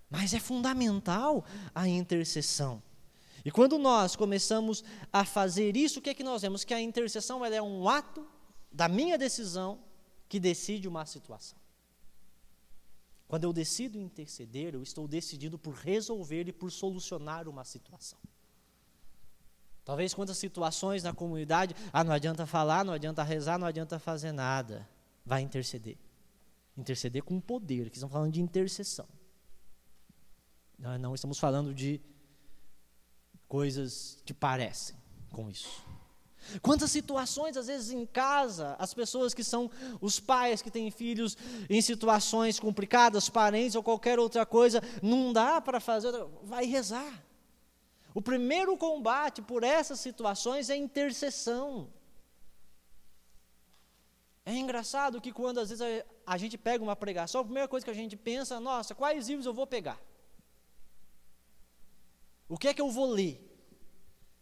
[0.08, 2.82] Mas é fundamental a intercessão.
[3.44, 6.64] E quando nós começamos a fazer isso, o que é que nós vemos?
[6.64, 8.26] Que a intercessão é um ato
[8.72, 9.80] da minha decisão
[10.28, 11.58] que decide uma situação.
[13.28, 18.18] Quando eu decido interceder, eu estou decidido por resolver e por solucionar uma situação.
[19.84, 24.32] Talvez quantas situações na comunidade, ah, não adianta falar, não adianta rezar, não adianta fazer
[24.32, 24.88] nada.
[25.24, 25.98] Vai interceder.
[26.76, 29.06] Interceder com poder, que estamos falando de intercessão.
[30.78, 32.00] Não, não estamos falando de
[33.46, 34.96] coisas que parecem
[35.30, 35.84] com isso.
[36.60, 39.70] Quantas situações, às vezes em casa, as pessoas que são
[40.00, 41.36] os pais que têm filhos
[41.70, 46.12] em situações complicadas, parentes ou qualquer outra coisa, não dá para fazer,
[46.42, 47.23] vai rezar.
[48.14, 51.92] O primeiro combate por essas situações é intercessão.
[54.46, 57.90] É engraçado que quando às vezes a, gente pega uma pregação, a primeira coisa que
[57.90, 60.00] a gente pensa, nossa, quais livros eu vou pegar?
[62.48, 63.40] O que é que eu vou ler?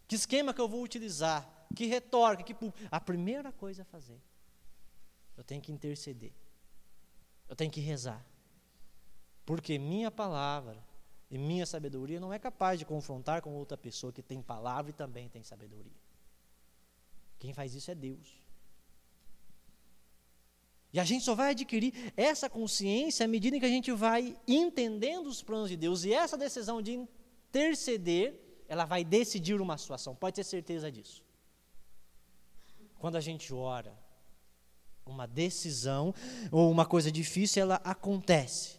[0.06, 1.48] Que esquema que eu vou utilizar?
[1.74, 2.42] Que retórica?
[2.42, 2.54] Que
[2.90, 4.20] a primeira coisa a fazer,
[5.34, 6.34] eu tenho que interceder.
[7.48, 8.22] Eu tenho que rezar.
[9.46, 10.82] Porque minha palavra
[11.32, 14.92] e minha sabedoria não é capaz de confrontar com outra pessoa que tem palavra e
[14.92, 15.96] também tem sabedoria.
[17.38, 18.38] Quem faz isso é Deus.
[20.92, 25.26] E a gente só vai adquirir essa consciência à medida que a gente vai entendendo
[25.26, 26.04] os planos de Deus.
[26.04, 31.24] E essa decisão de interceder, ela vai decidir uma situação, pode ter certeza disso.
[32.98, 33.98] Quando a gente ora,
[35.06, 36.14] uma decisão
[36.50, 38.78] ou uma coisa difícil, ela acontece.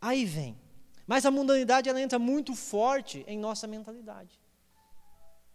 [0.00, 0.60] Aí vem.
[1.06, 4.40] Mas a mundanidade ela entra muito forte em nossa mentalidade.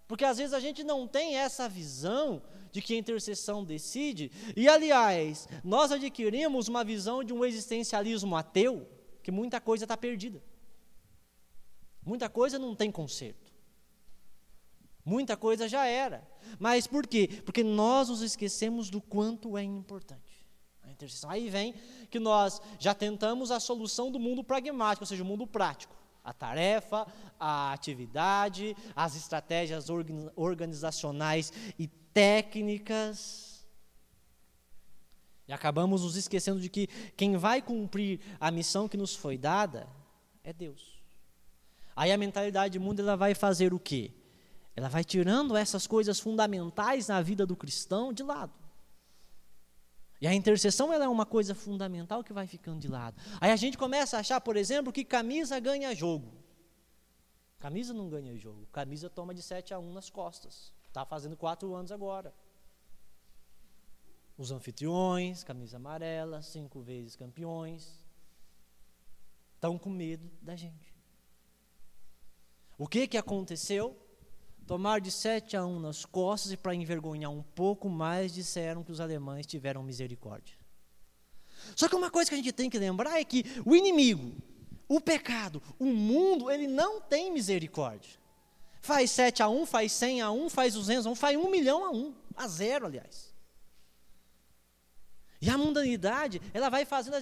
[0.08, 2.42] Porque às vezes a gente não tem essa visão
[2.72, 4.32] de que a intercessão decide.
[4.56, 8.88] E, aliás, nós adquirimos uma visão de um existencialismo ateu,
[9.22, 10.42] que muita coisa está perdida.
[12.06, 13.54] Muita coisa não tem conserto.
[15.04, 16.26] Muita coisa já era.
[16.58, 17.42] Mas por quê?
[17.44, 20.27] Porque nós nos esquecemos do quanto é importante
[21.28, 21.74] Aí vem
[22.10, 25.96] que nós já tentamos a solução do mundo pragmático, ou seja, o mundo prático
[26.28, 27.08] a tarefa,
[27.40, 29.88] a atividade, as estratégias
[30.36, 33.66] organizacionais e técnicas.
[35.48, 39.88] E acabamos nos esquecendo de que quem vai cumprir a missão que nos foi dada
[40.44, 41.02] é Deus.
[41.96, 44.12] Aí a mentalidade do mundo ela vai fazer o quê?
[44.76, 48.67] Ela vai tirando essas coisas fundamentais na vida do cristão de lado.
[50.20, 53.22] E a intercessão ela é uma coisa fundamental que vai ficando de lado.
[53.40, 56.34] Aí a gente começa a achar, por exemplo, que camisa ganha jogo.
[57.60, 58.68] Camisa não ganha jogo.
[58.72, 60.74] Camisa toma de 7 a 1 nas costas.
[60.88, 62.34] Está fazendo quatro anos agora.
[64.38, 68.00] Os anfitriões, camisa amarela, cinco vezes campeões,
[69.56, 70.96] estão com medo da gente.
[72.78, 73.98] O que, que aconteceu?
[74.68, 78.92] Tomar de 7 a 1 nas costas e, para envergonhar um pouco mais, disseram que
[78.92, 80.58] os alemães tiveram misericórdia.
[81.74, 84.36] Só que uma coisa que a gente tem que lembrar é que o inimigo,
[84.86, 88.20] o pecado, o mundo, ele não tem misericórdia.
[88.82, 91.86] Faz 7 a 1, faz 100 a 1, faz 200 a 1, faz 1 milhão
[91.86, 93.34] a 1, a zero, aliás.
[95.42, 97.16] E a mundanidade, ela vai fazendo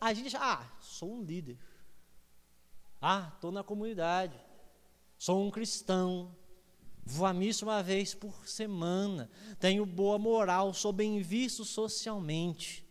[0.00, 1.56] a gente achar, ah, sou um líder.
[3.00, 4.36] Ah, estou na comunidade.
[5.16, 6.34] Sou um cristão.
[7.10, 9.30] Vou à missa uma vez por semana.
[9.58, 12.86] Tenho boa moral, sou bem visto socialmente.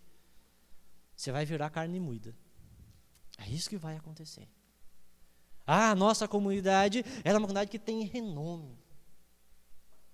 [1.15, 2.35] Você vai virar carne moída.
[3.37, 4.49] É isso que vai acontecer.
[5.67, 8.75] Ah, nossa comunidade é uma comunidade que tem renome.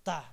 [0.03, 0.29] Tá.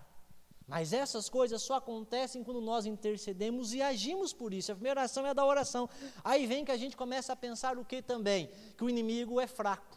[0.67, 4.73] Mas essas coisas só acontecem quando nós intercedemos e agimos por isso.
[4.73, 5.89] A primeira oração é a da oração.
[6.25, 8.51] Aí vem que a gente começa a pensar o que também?
[8.77, 9.97] Que o inimigo é fraco.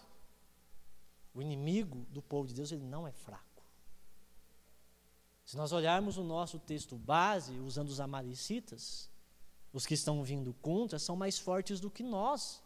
[1.34, 3.53] O inimigo do povo de Deus, ele não é fraco.
[5.54, 9.08] Se nós olharmos o nosso texto base, usando os amalecitas,
[9.72, 12.60] os que estão vindo contra são mais fortes do que nós.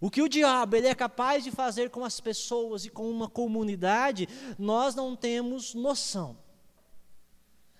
[0.00, 3.28] O que o diabo ele é capaz de fazer com as pessoas e com uma
[3.28, 6.38] comunidade, nós não temos noção.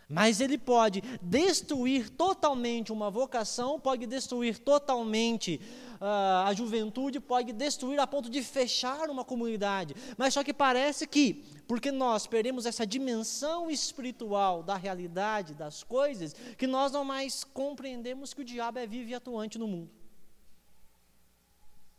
[0.09, 5.61] Mas ele pode destruir totalmente uma vocação, pode destruir totalmente
[6.01, 9.95] uh, a juventude, pode destruir a ponto de fechar uma comunidade.
[10.17, 16.35] Mas só que parece que, porque nós perdemos essa dimensão espiritual da realidade das coisas,
[16.57, 19.91] que nós não mais compreendemos que o diabo é vivo e atuante no mundo.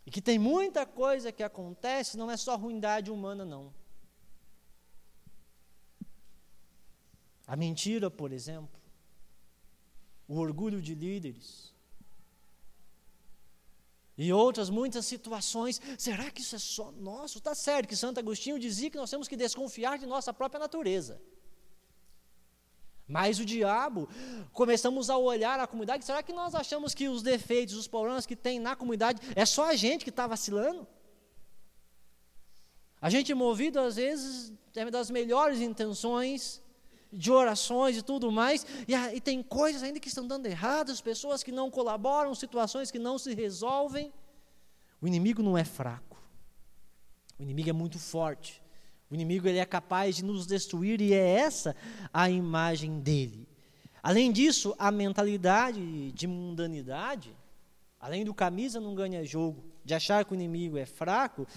[0.04, 3.72] E que tem muita coisa que acontece, não é só ruindade humana, não.
[7.52, 8.80] A mentira, por exemplo,
[10.28, 11.74] o orgulho de líderes,
[14.16, 15.82] e outras muitas situações.
[15.98, 17.38] Será que isso é só nosso?
[17.40, 21.20] Está certo que Santo Agostinho dizia que nós temos que desconfiar de nossa própria natureza.
[23.08, 24.08] Mas o diabo,
[24.52, 28.36] começamos a olhar a comunidade, será que nós achamos que os defeitos, os problemas que
[28.36, 30.86] tem na comunidade, é só a gente que está vacilando?
[33.02, 34.54] A gente movido, às vezes,
[34.92, 36.62] das melhores intenções,
[37.12, 41.44] de orações e tudo mais, e, e tem coisas ainda que estão dando erradas, pessoas
[41.44, 44.14] que não colaboram, situações que não se resolvem.
[45.02, 46.22] O inimigo não é fraco,
[47.40, 48.62] o inimigo é muito forte.
[49.10, 51.76] O inimigo ele é capaz de nos destruir e é essa
[52.14, 53.48] a imagem dele.
[54.04, 57.36] Além disso, a mentalidade de mundanidade,
[58.00, 61.48] além do camisa não ganha jogo, de achar que o inimigo é fraco,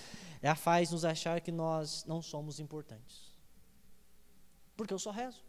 [0.40, 3.31] ela faz nos achar que nós não somos importantes.
[4.76, 5.42] Porque eu só rezo.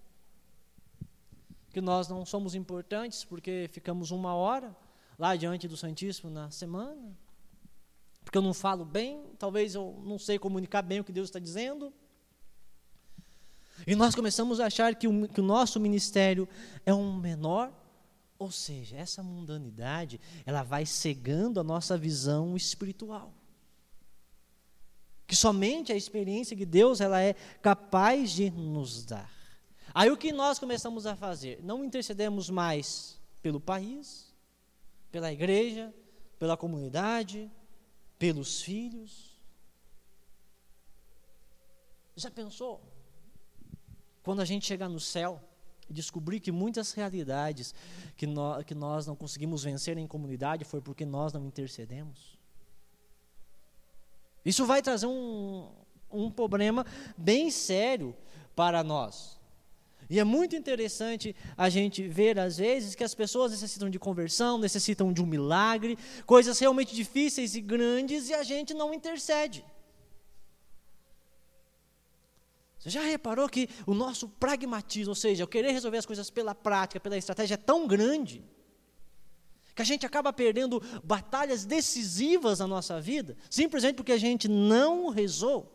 [1.72, 4.76] Que nós não somos importantes porque ficamos uma hora
[5.18, 7.16] lá diante do Santíssimo na semana.
[8.24, 11.40] Porque eu não falo bem, talvez eu não sei comunicar bem o que Deus está
[11.40, 11.94] dizendo.
[13.86, 16.48] E nós começamos a achar que o, que o nosso ministério
[16.86, 17.74] é um menor,
[18.38, 23.34] ou seja, essa mundanidade, ela vai cegando a nossa visão espiritual
[25.28, 29.32] que somente a experiência de Deus ela é capaz de nos dar.
[29.94, 31.60] Aí o que nós começamos a fazer?
[31.64, 34.34] Não intercedemos mais pelo país,
[35.12, 35.94] pela igreja,
[36.40, 37.52] pela comunidade,
[38.18, 39.40] pelos filhos.
[42.16, 42.82] Já pensou?
[44.24, 45.42] Quando a gente chegar no céu
[45.90, 47.76] e descobrir que muitas realidades
[48.16, 52.33] que nós, que nós não conseguimos vencer em comunidade foi porque nós não intercedemos?
[54.46, 55.70] Isso vai trazer um,
[56.12, 56.86] um problema
[57.18, 58.16] bem sério
[58.56, 59.40] para nós.
[60.10, 64.58] E é muito interessante a gente ver, às vezes, que as pessoas necessitam de conversão,
[64.58, 69.66] necessitam de um milagre, coisas realmente difíceis e grandes, e a gente não intercede.
[72.78, 76.54] Você já reparou que o nosso pragmatismo, ou seja, o querer resolver as coisas pela
[76.54, 78.44] prática, pela estratégia, é tão grande,
[79.76, 85.10] que a gente acaba perdendo batalhas decisivas na nossa vida, simplesmente porque a gente não
[85.10, 85.72] rezou.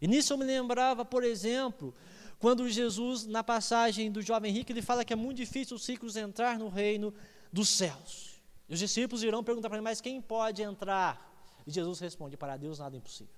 [0.00, 1.94] E nisso eu me lembrava, por exemplo,
[2.38, 6.16] quando Jesus, na passagem do jovem rico, ele fala que é muito difícil os ricos
[6.16, 7.12] entrar no reino
[7.52, 8.40] dos céus.
[8.68, 11.28] E os discípulos irão perguntar para ele, mas quem pode entrar?
[11.66, 13.34] E Jesus responde: para Deus nada é impossível.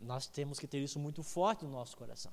[0.00, 2.32] Nós temos que ter isso muito forte no nosso coração.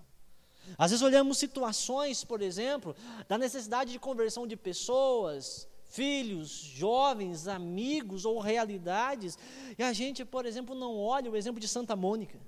[0.77, 2.95] Às vezes olhamos situações, por exemplo,
[3.27, 9.37] da necessidade de conversão de pessoas, filhos, jovens, amigos ou realidades,
[9.77, 12.39] e a gente, por exemplo, não olha o exemplo de Santa Mônica.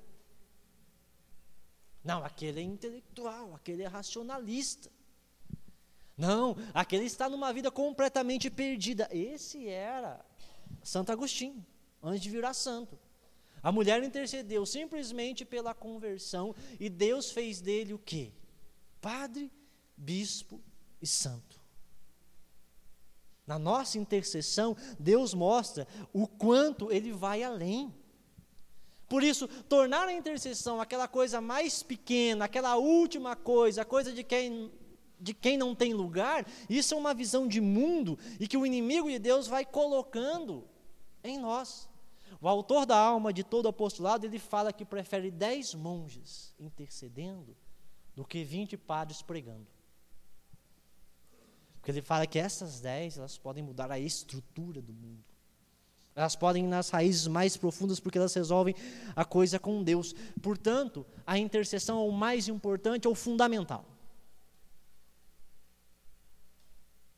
[2.04, 4.90] Não, aquele é intelectual, aquele é racionalista.
[6.18, 9.08] Não, aquele está numa vida completamente perdida.
[9.12, 10.26] Esse era
[10.82, 11.66] Santo Agostinho,
[12.02, 12.98] antes de virar santo.
[13.62, 18.32] A mulher intercedeu simplesmente pela conversão e Deus fez dele o quê?
[19.02, 19.52] Padre,
[19.96, 20.62] bispo
[21.02, 21.60] e santo.
[23.46, 27.94] Na nossa intercessão, Deus mostra o quanto ele vai além.
[29.08, 34.22] Por isso, tornar a intercessão aquela coisa mais pequena, aquela última coisa, a coisa de
[34.22, 34.70] quem,
[35.18, 39.10] de quem não tem lugar, isso é uma visão de mundo e que o inimigo
[39.10, 40.68] de Deus vai colocando
[41.24, 41.88] em nós.
[42.40, 47.56] O autor da alma de todo apostolado, ele fala que prefere dez monges intercedendo
[48.16, 49.68] do que vinte padres pregando.
[51.74, 55.24] Porque ele fala que essas dez, elas podem mudar a estrutura do mundo.
[56.16, 58.76] Elas podem ir nas raízes mais profundas porque elas resolvem
[59.16, 60.14] a coisa com Deus.
[60.42, 63.86] Portanto, a intercessão é o mais importante, é o fundamental.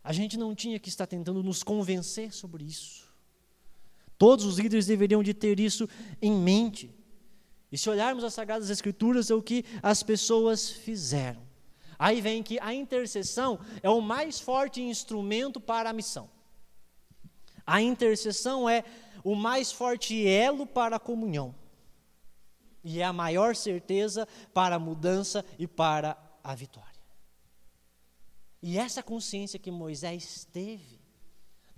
[0.04, 3.09] A gente não tinha que estar tentando nos convencer sobre isso.
[4.20, 5.88] Todos os líderes deveriam de ter isso
[6.22, 6.94] em mente.
[7.72, 11.42] E se olharmos as Sagradas Escrituras, é o que as pessoas fizeram.
[11.98, 16.30] Aí vem que a intercessão é o mais forte instrumento para a missão.
[17.66, 18.84] A intercessão é
[19.24, 21.56] o mais forte elo para a comunhão.
[22.84, 26.90] E é a maior certeza para a mudança e para a vitória.
[28.62, 30.99] E essa consciência que Moisés teve,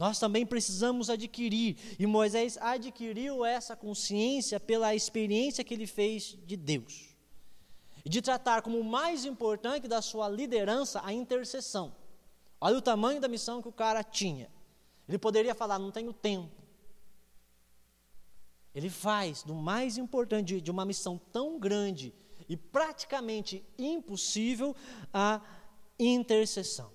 [0.02, 1.78] nós também precisamos adquirir.
[2.00, 7.16] E Moisés adquiriu essa consciência pela experiência que ele fez de Deus.
[8.04, 11.96] E de tratar como mais importante da sua liderança a intercessão.
[12.60, 14.50] Olha o tamanho da missão que o cara tinha.
[15.08, 16.50] Ele poderia falar: não tenho tempo.
[18.74, 22.12] Ele faz do mais importante de uma missão tão grande
[22.50, 24.76] e praticamente impossível
[25.14, 25.42] a
[26.00, 26.92] intercessão.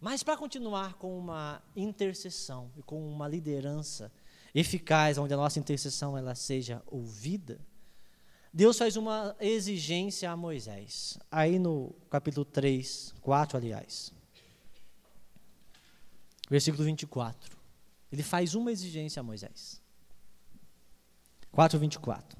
[0.00, 4.10] Mas para continuar com uma intercessão e com uma liderança
[4.54, 7.60] eficaz, onde a nossa intercessão ela seja ouvida,
[8.52, 11.18] Deus faz uma exigência a Moisés.
[11.30, 14.12] Aí no capítulo 3, 4, aliás
[16.50, 17.56] versículo 24.
[18.10, 19.80] Ele faz uma exigência a Moisés.
[21.52, 22.36] 4, 24.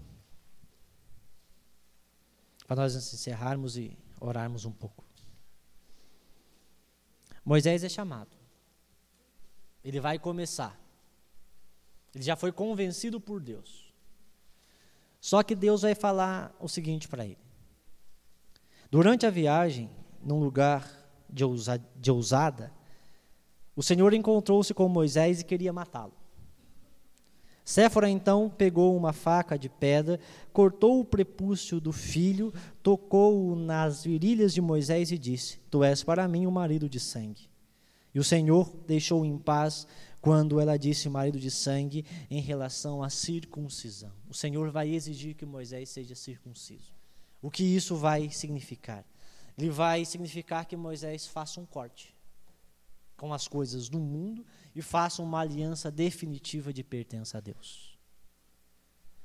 [2.66, 5.04] Para nós encerrarmos e orarmos um pouco.
[7.44, 8.36] Moisés é chamado.
[9.82, 10.78] Ele vai começar.
[12.14, 13.92] Ele já foi convencido por Deus.
[15.20, 17.38] Só que Deus vai falar o seguinte para ele.
[18.90, 19.90] Durante a viagem,
[20.22, 20.88] num lugar
[21.28, 22.72] de, ousada,
[23.76, 26.19] o Senhor encontrou-se com Moisés e queria matá-lo.
[27.70, 30.18] Séfora então pegou uma faca de pedra,
[30.52, 32.52] cortou o prepúcio do filho,
[32.82, 37.48] tocou-o nas virilhas de Moisés e disse: Tu és para mim um marido de sangue.
[38.12, 39.86] E o Senhor deixou em paz
[40.20, 44.10] quando ela disse marido de sangue em relação à circuncisão.
[44.28, 46.92] O Senhor vai exigir que Moisés seja circunciso.
[47.40, 49.04] O que isso vai significar?
[49.56, 52.16] Ele vai significar que Moisés faça um corte
[53.16, 54.44] com as coisas do mundo
[54.74, 57.98] e façam uma aliança definitiva de pertença a Deus.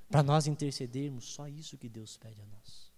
[0.10, 2.92] Para nós intercedermos, só isso que Deus pede a nós.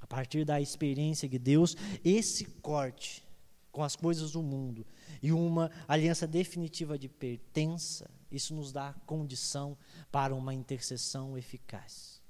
[0.00, 3.24] A partir da experiência de Deus, esse corte
[3.72, 4.86] com as coisas do mundo
[5.22, 9.76] e uma aliança definitiva de pertença, isso nos dá condição
[10.10, 12.22] para uma intercessão eficaz.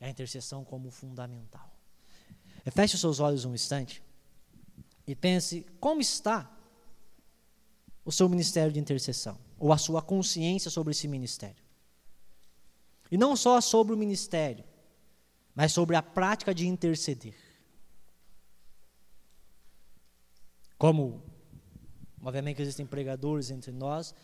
[0.00, 1.72] É a intercessão como fundamental.
[2.70, 4.02] Feche os seus olhos um instante
[5.06, 6.57] e pense como está
[8.08, 11.62] o seu ministério de intercessão, ou a sua consciência sobre esse ministério.
[13.10, 14.64] E não só sobre o ministério,
[15.54, 17.34] mas sobre a prática de interceder.
[20.78, 21.22] Como,
[22.22, 24.14] obviamente, existem pregadores entre nós,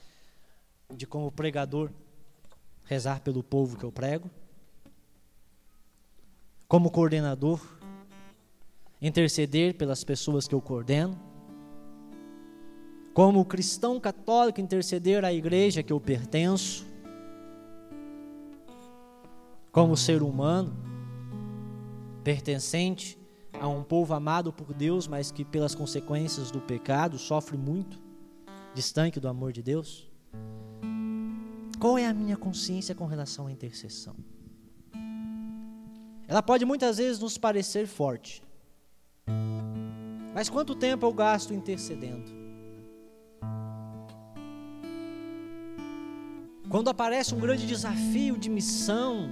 [0.90, 1.92] de como pregador
[2.84, 4.30] rezar pelo povo que eu prego,
[6.66, 7.60] como coordenador
[9.02, 11.33] interceder pelas pessoas que eu coordeno,
[13.14, 16.84] como cristão católico interceder à igreja que eu pertenço,
[19.70, 20.76] como ser humano
[22.24, 23.16] pertencente
[23.60, 28.02] a um povo amado por Deus, mas que pelas consequências do pecado sofre muito,
[28.74, 30.10] distante do amor de Deus.
[31.78, 34.16] Qual é a minha consciência com relação à intercessão?
[36.26, 38.42] Ela pode muitas vezes nos parecer forte,
[40.34, 42.43] mas quanto tempo eu gasto intercedendo?
[46.74, 49.30] Quando aparece um grande desafio de missão,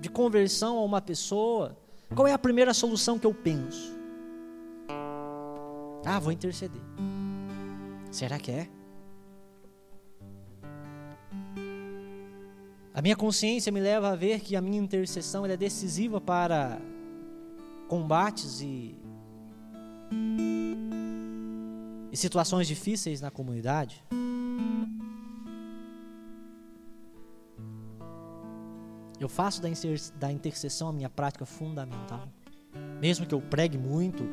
[0.00, 1.76] de conversão a uma pessoa,
[2.14, 3.94] qual é a primeira solução que eu penso?
[6.02, 6.80] Ah, vou interceder.
[8.10, 8.68] Será que é?
[12.94, 16.80] A minha consciência me leva a ver que a minha intercessão é decisiva para
[17.86, 18.96] combates e,
[22.10, 24.02] e situações difíceis na comunidade.
[29.22, 29.62] Eu faço
[30.16, 32.28] da intercessão a minha prática fundamental.
[33.00, 34.24] Mesmo que eu pregue muito,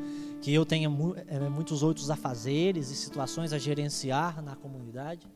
[0.41, 0.89] que eu tenha
[1.27, 5.27] é, muitos outros afazeres e situações a gerenciar na comunidade.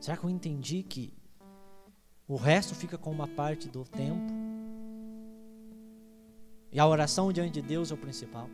[0.00, 1.12] Será que eu entendi que
[2.28, 4.32] o resto fica com uma parte do tempo?
[6.72, 8.48] E a oração diante de Deus é o principal.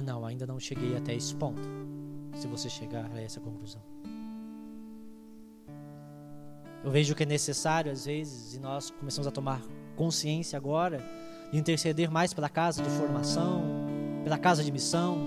[0.00, 1.60] Ah, não, ainda não cheguei até esse ponto.
[2.34, 3.82] Se você chegar a essa conclusão.
[6.82, 9.60] Eu vejo que é necessário, às vezes, e nós começamos a tomar
[9.96, 11.04] consciência agora,
[11.52, 13.62] de interceder mais pela casa de formação,
[14.24, 15.18] pela casa de missão,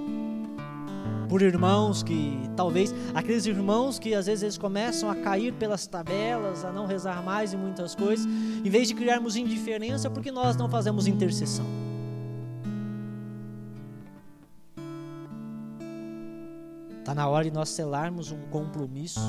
[1.29, 6.65] por irmãos que talvez, aqueles irmãos que às vezes eles começam a cair pelas tabelas,
[6.65, 10.67] a não rezar mais em muitas coisas, em vez de criarmos indiferença, porque nós não
[10.67, 11.82] fazemos intercessão.
[17.13, 19.19] Está na hora de nós selarmos um compromisso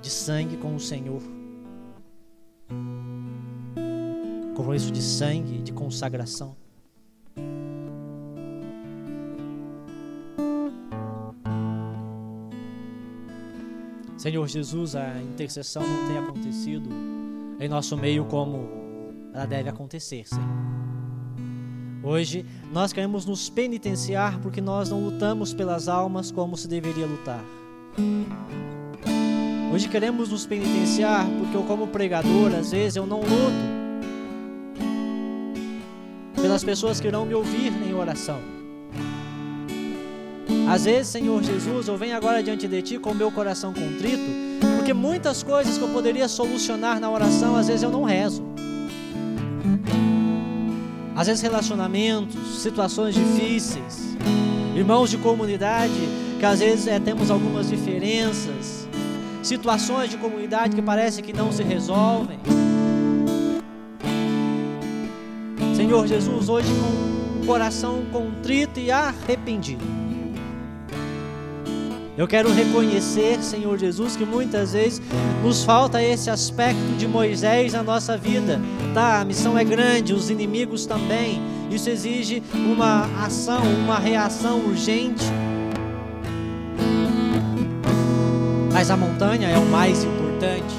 [0.00, 1.20] de sangue com o Senhor.
[4.56, 6.56] Compromisso de sangue, de consagração.
[14.16, 16.88] Senhor Jesus, a intercessão não tem acontecido
[17.60, 18.66] em nosso meio como
[19.34, 20.83] ela deve acontecer, Senhor.
[22.04, 27.42] Hoje nós queremos nos penitenciar porque nós não lutamos pelas almas como se deveria lutar.
[29.72, 33.74] Hoje queremos nos penitenciar porque eu, como pregador, às vezes eu não luto
[36.40, 38.38] pelas pessoas que irão me ouvir em oração.
[40.68, 44.22] Às vezes, Senhor Jesus, eu venho agora diante de Ti com o meu coração contrito,
[44.76, 48.53] porque muitas coisas que eu poderia solucionar na oração, às vezes eu não rezo.
[51.16, 54.16] Às vezes, relacionamentos, situações difíceis,
[54.74, 55.92] irmãos de comunidade,
[56.40, 58.88] que às vezes é, temos algumas diferenças,
[59.42, 62.38] situações de comunidade que parece que não se resolvem.
[65.76, 70.03] Senhor Jesus, hoje com o coração contrito e arrependido.
[72.16, 75.02] Eu quero reconhecer, Senhor Jesus, que muitas vezes
[75.42, 78.60] nos falta esse aspecto de Moisés na nossa vida.
[78.94, 81.42] Tá, a missão é grande, os inimigos também.
[81.72, 85.24] Isso exige uma ação, uma reação urgente.
[88.72, 90.74] Mas a montanha é o mais importante.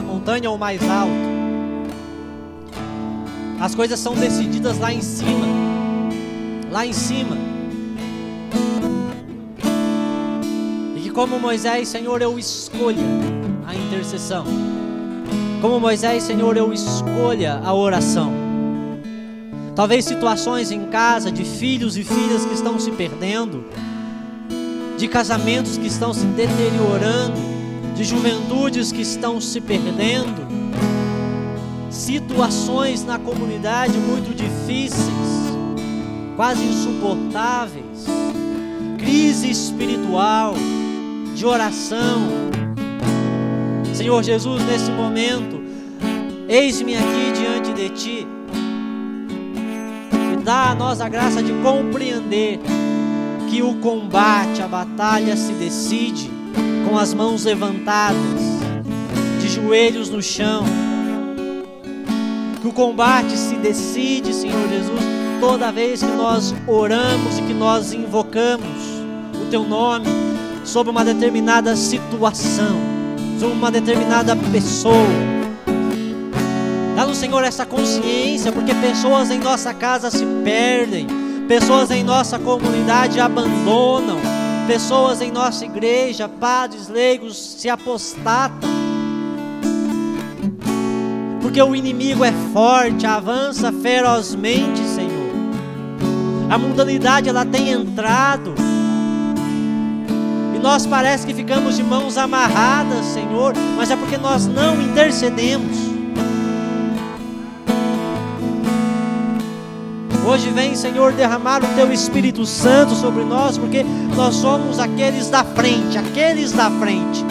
[0.00, 1.28] A montanha é o mais alto.
[3.60, 5.77] As coisas são decididas lá em cima
[6.70, 7.36] lá em cima.
[10.96, 13.02] E que como Moisés, Senhor, eu escolha
[13.66, 14.44] a intercessão.
[15.60, 18.32] Como Moisés, Senhor, eu escolha a oração.
[19.74, 23.64] Talvez situações em casa de filhos e filhas que estão se perdendo,
[24.96, 27.40] de casamentos que estão se deteriorando,
[27.94, 30.46] de juventudes que estão se perdendo,
[31.90, 35.37] situações na comunidade muito difíceis
[36.38, 38.06] quase insuportáveis,
[38.96, 40.54] crise espiritual,
[41.34, 42.28] de oração.
[43.92, 45.60] Senhor Jesus, nesse momento,
[46.48, 48.26] eis-me aqui diante de Ti
[50.32, 52.60] e dá a nós a graça de compreender
[53.50, 56.30] que o combate, a batalha se decide
[56.88, 58.42] com as mãos levantadas,
[59.40, 60.62] de joelhos no chão.
[62.62, 67.92] Que o combate se decide, Senhor Jesus, toda vez que nós oramos e que nós
[67.92, 68.66] invocamos
[69.34, 70.06] o Teu nome
[70.64, 72.76] sobre uma determinada situação,
[73.38, 74.94] sobre uma determinada pessoa.
[76.94, 81.06] Dá no Senhor essa consciência, porque pessoas em nossa casa se perdem,
[81.46, 84.18] pessoas em nossa comunidade abandonam,
[84.66, 88.68] pessoas em nossa igreja, padres leigos se apostatam.
[91.40, 94.97] Porque o inimigo é forte, avança ferozmente.
[96.50, 98.54] A mundanidade ela tem entrado.
[100.54, 105.76] E nós parece que ficamos de mãos amarradas, Senhor, mas é porque nós não intercedemos.
[110.26, 113.84] Hoje vem, Senhor, derramar o teu Espírito Santo sobre nós, porque
[114.14, 117.24] nós somos aqueles da frente, aqueles da frente.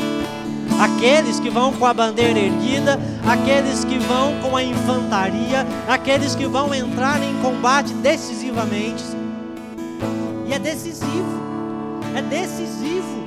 [0.80, 6.46] Aqueles que vão com a bandeira erguida, aqueles que vão com a infantaria, aqueles que
[6.46, 9.04] vão entrar em combate decisivamente.
[10.48, 11.44] E é decisivo,
[12.16, 13.27] é decisivo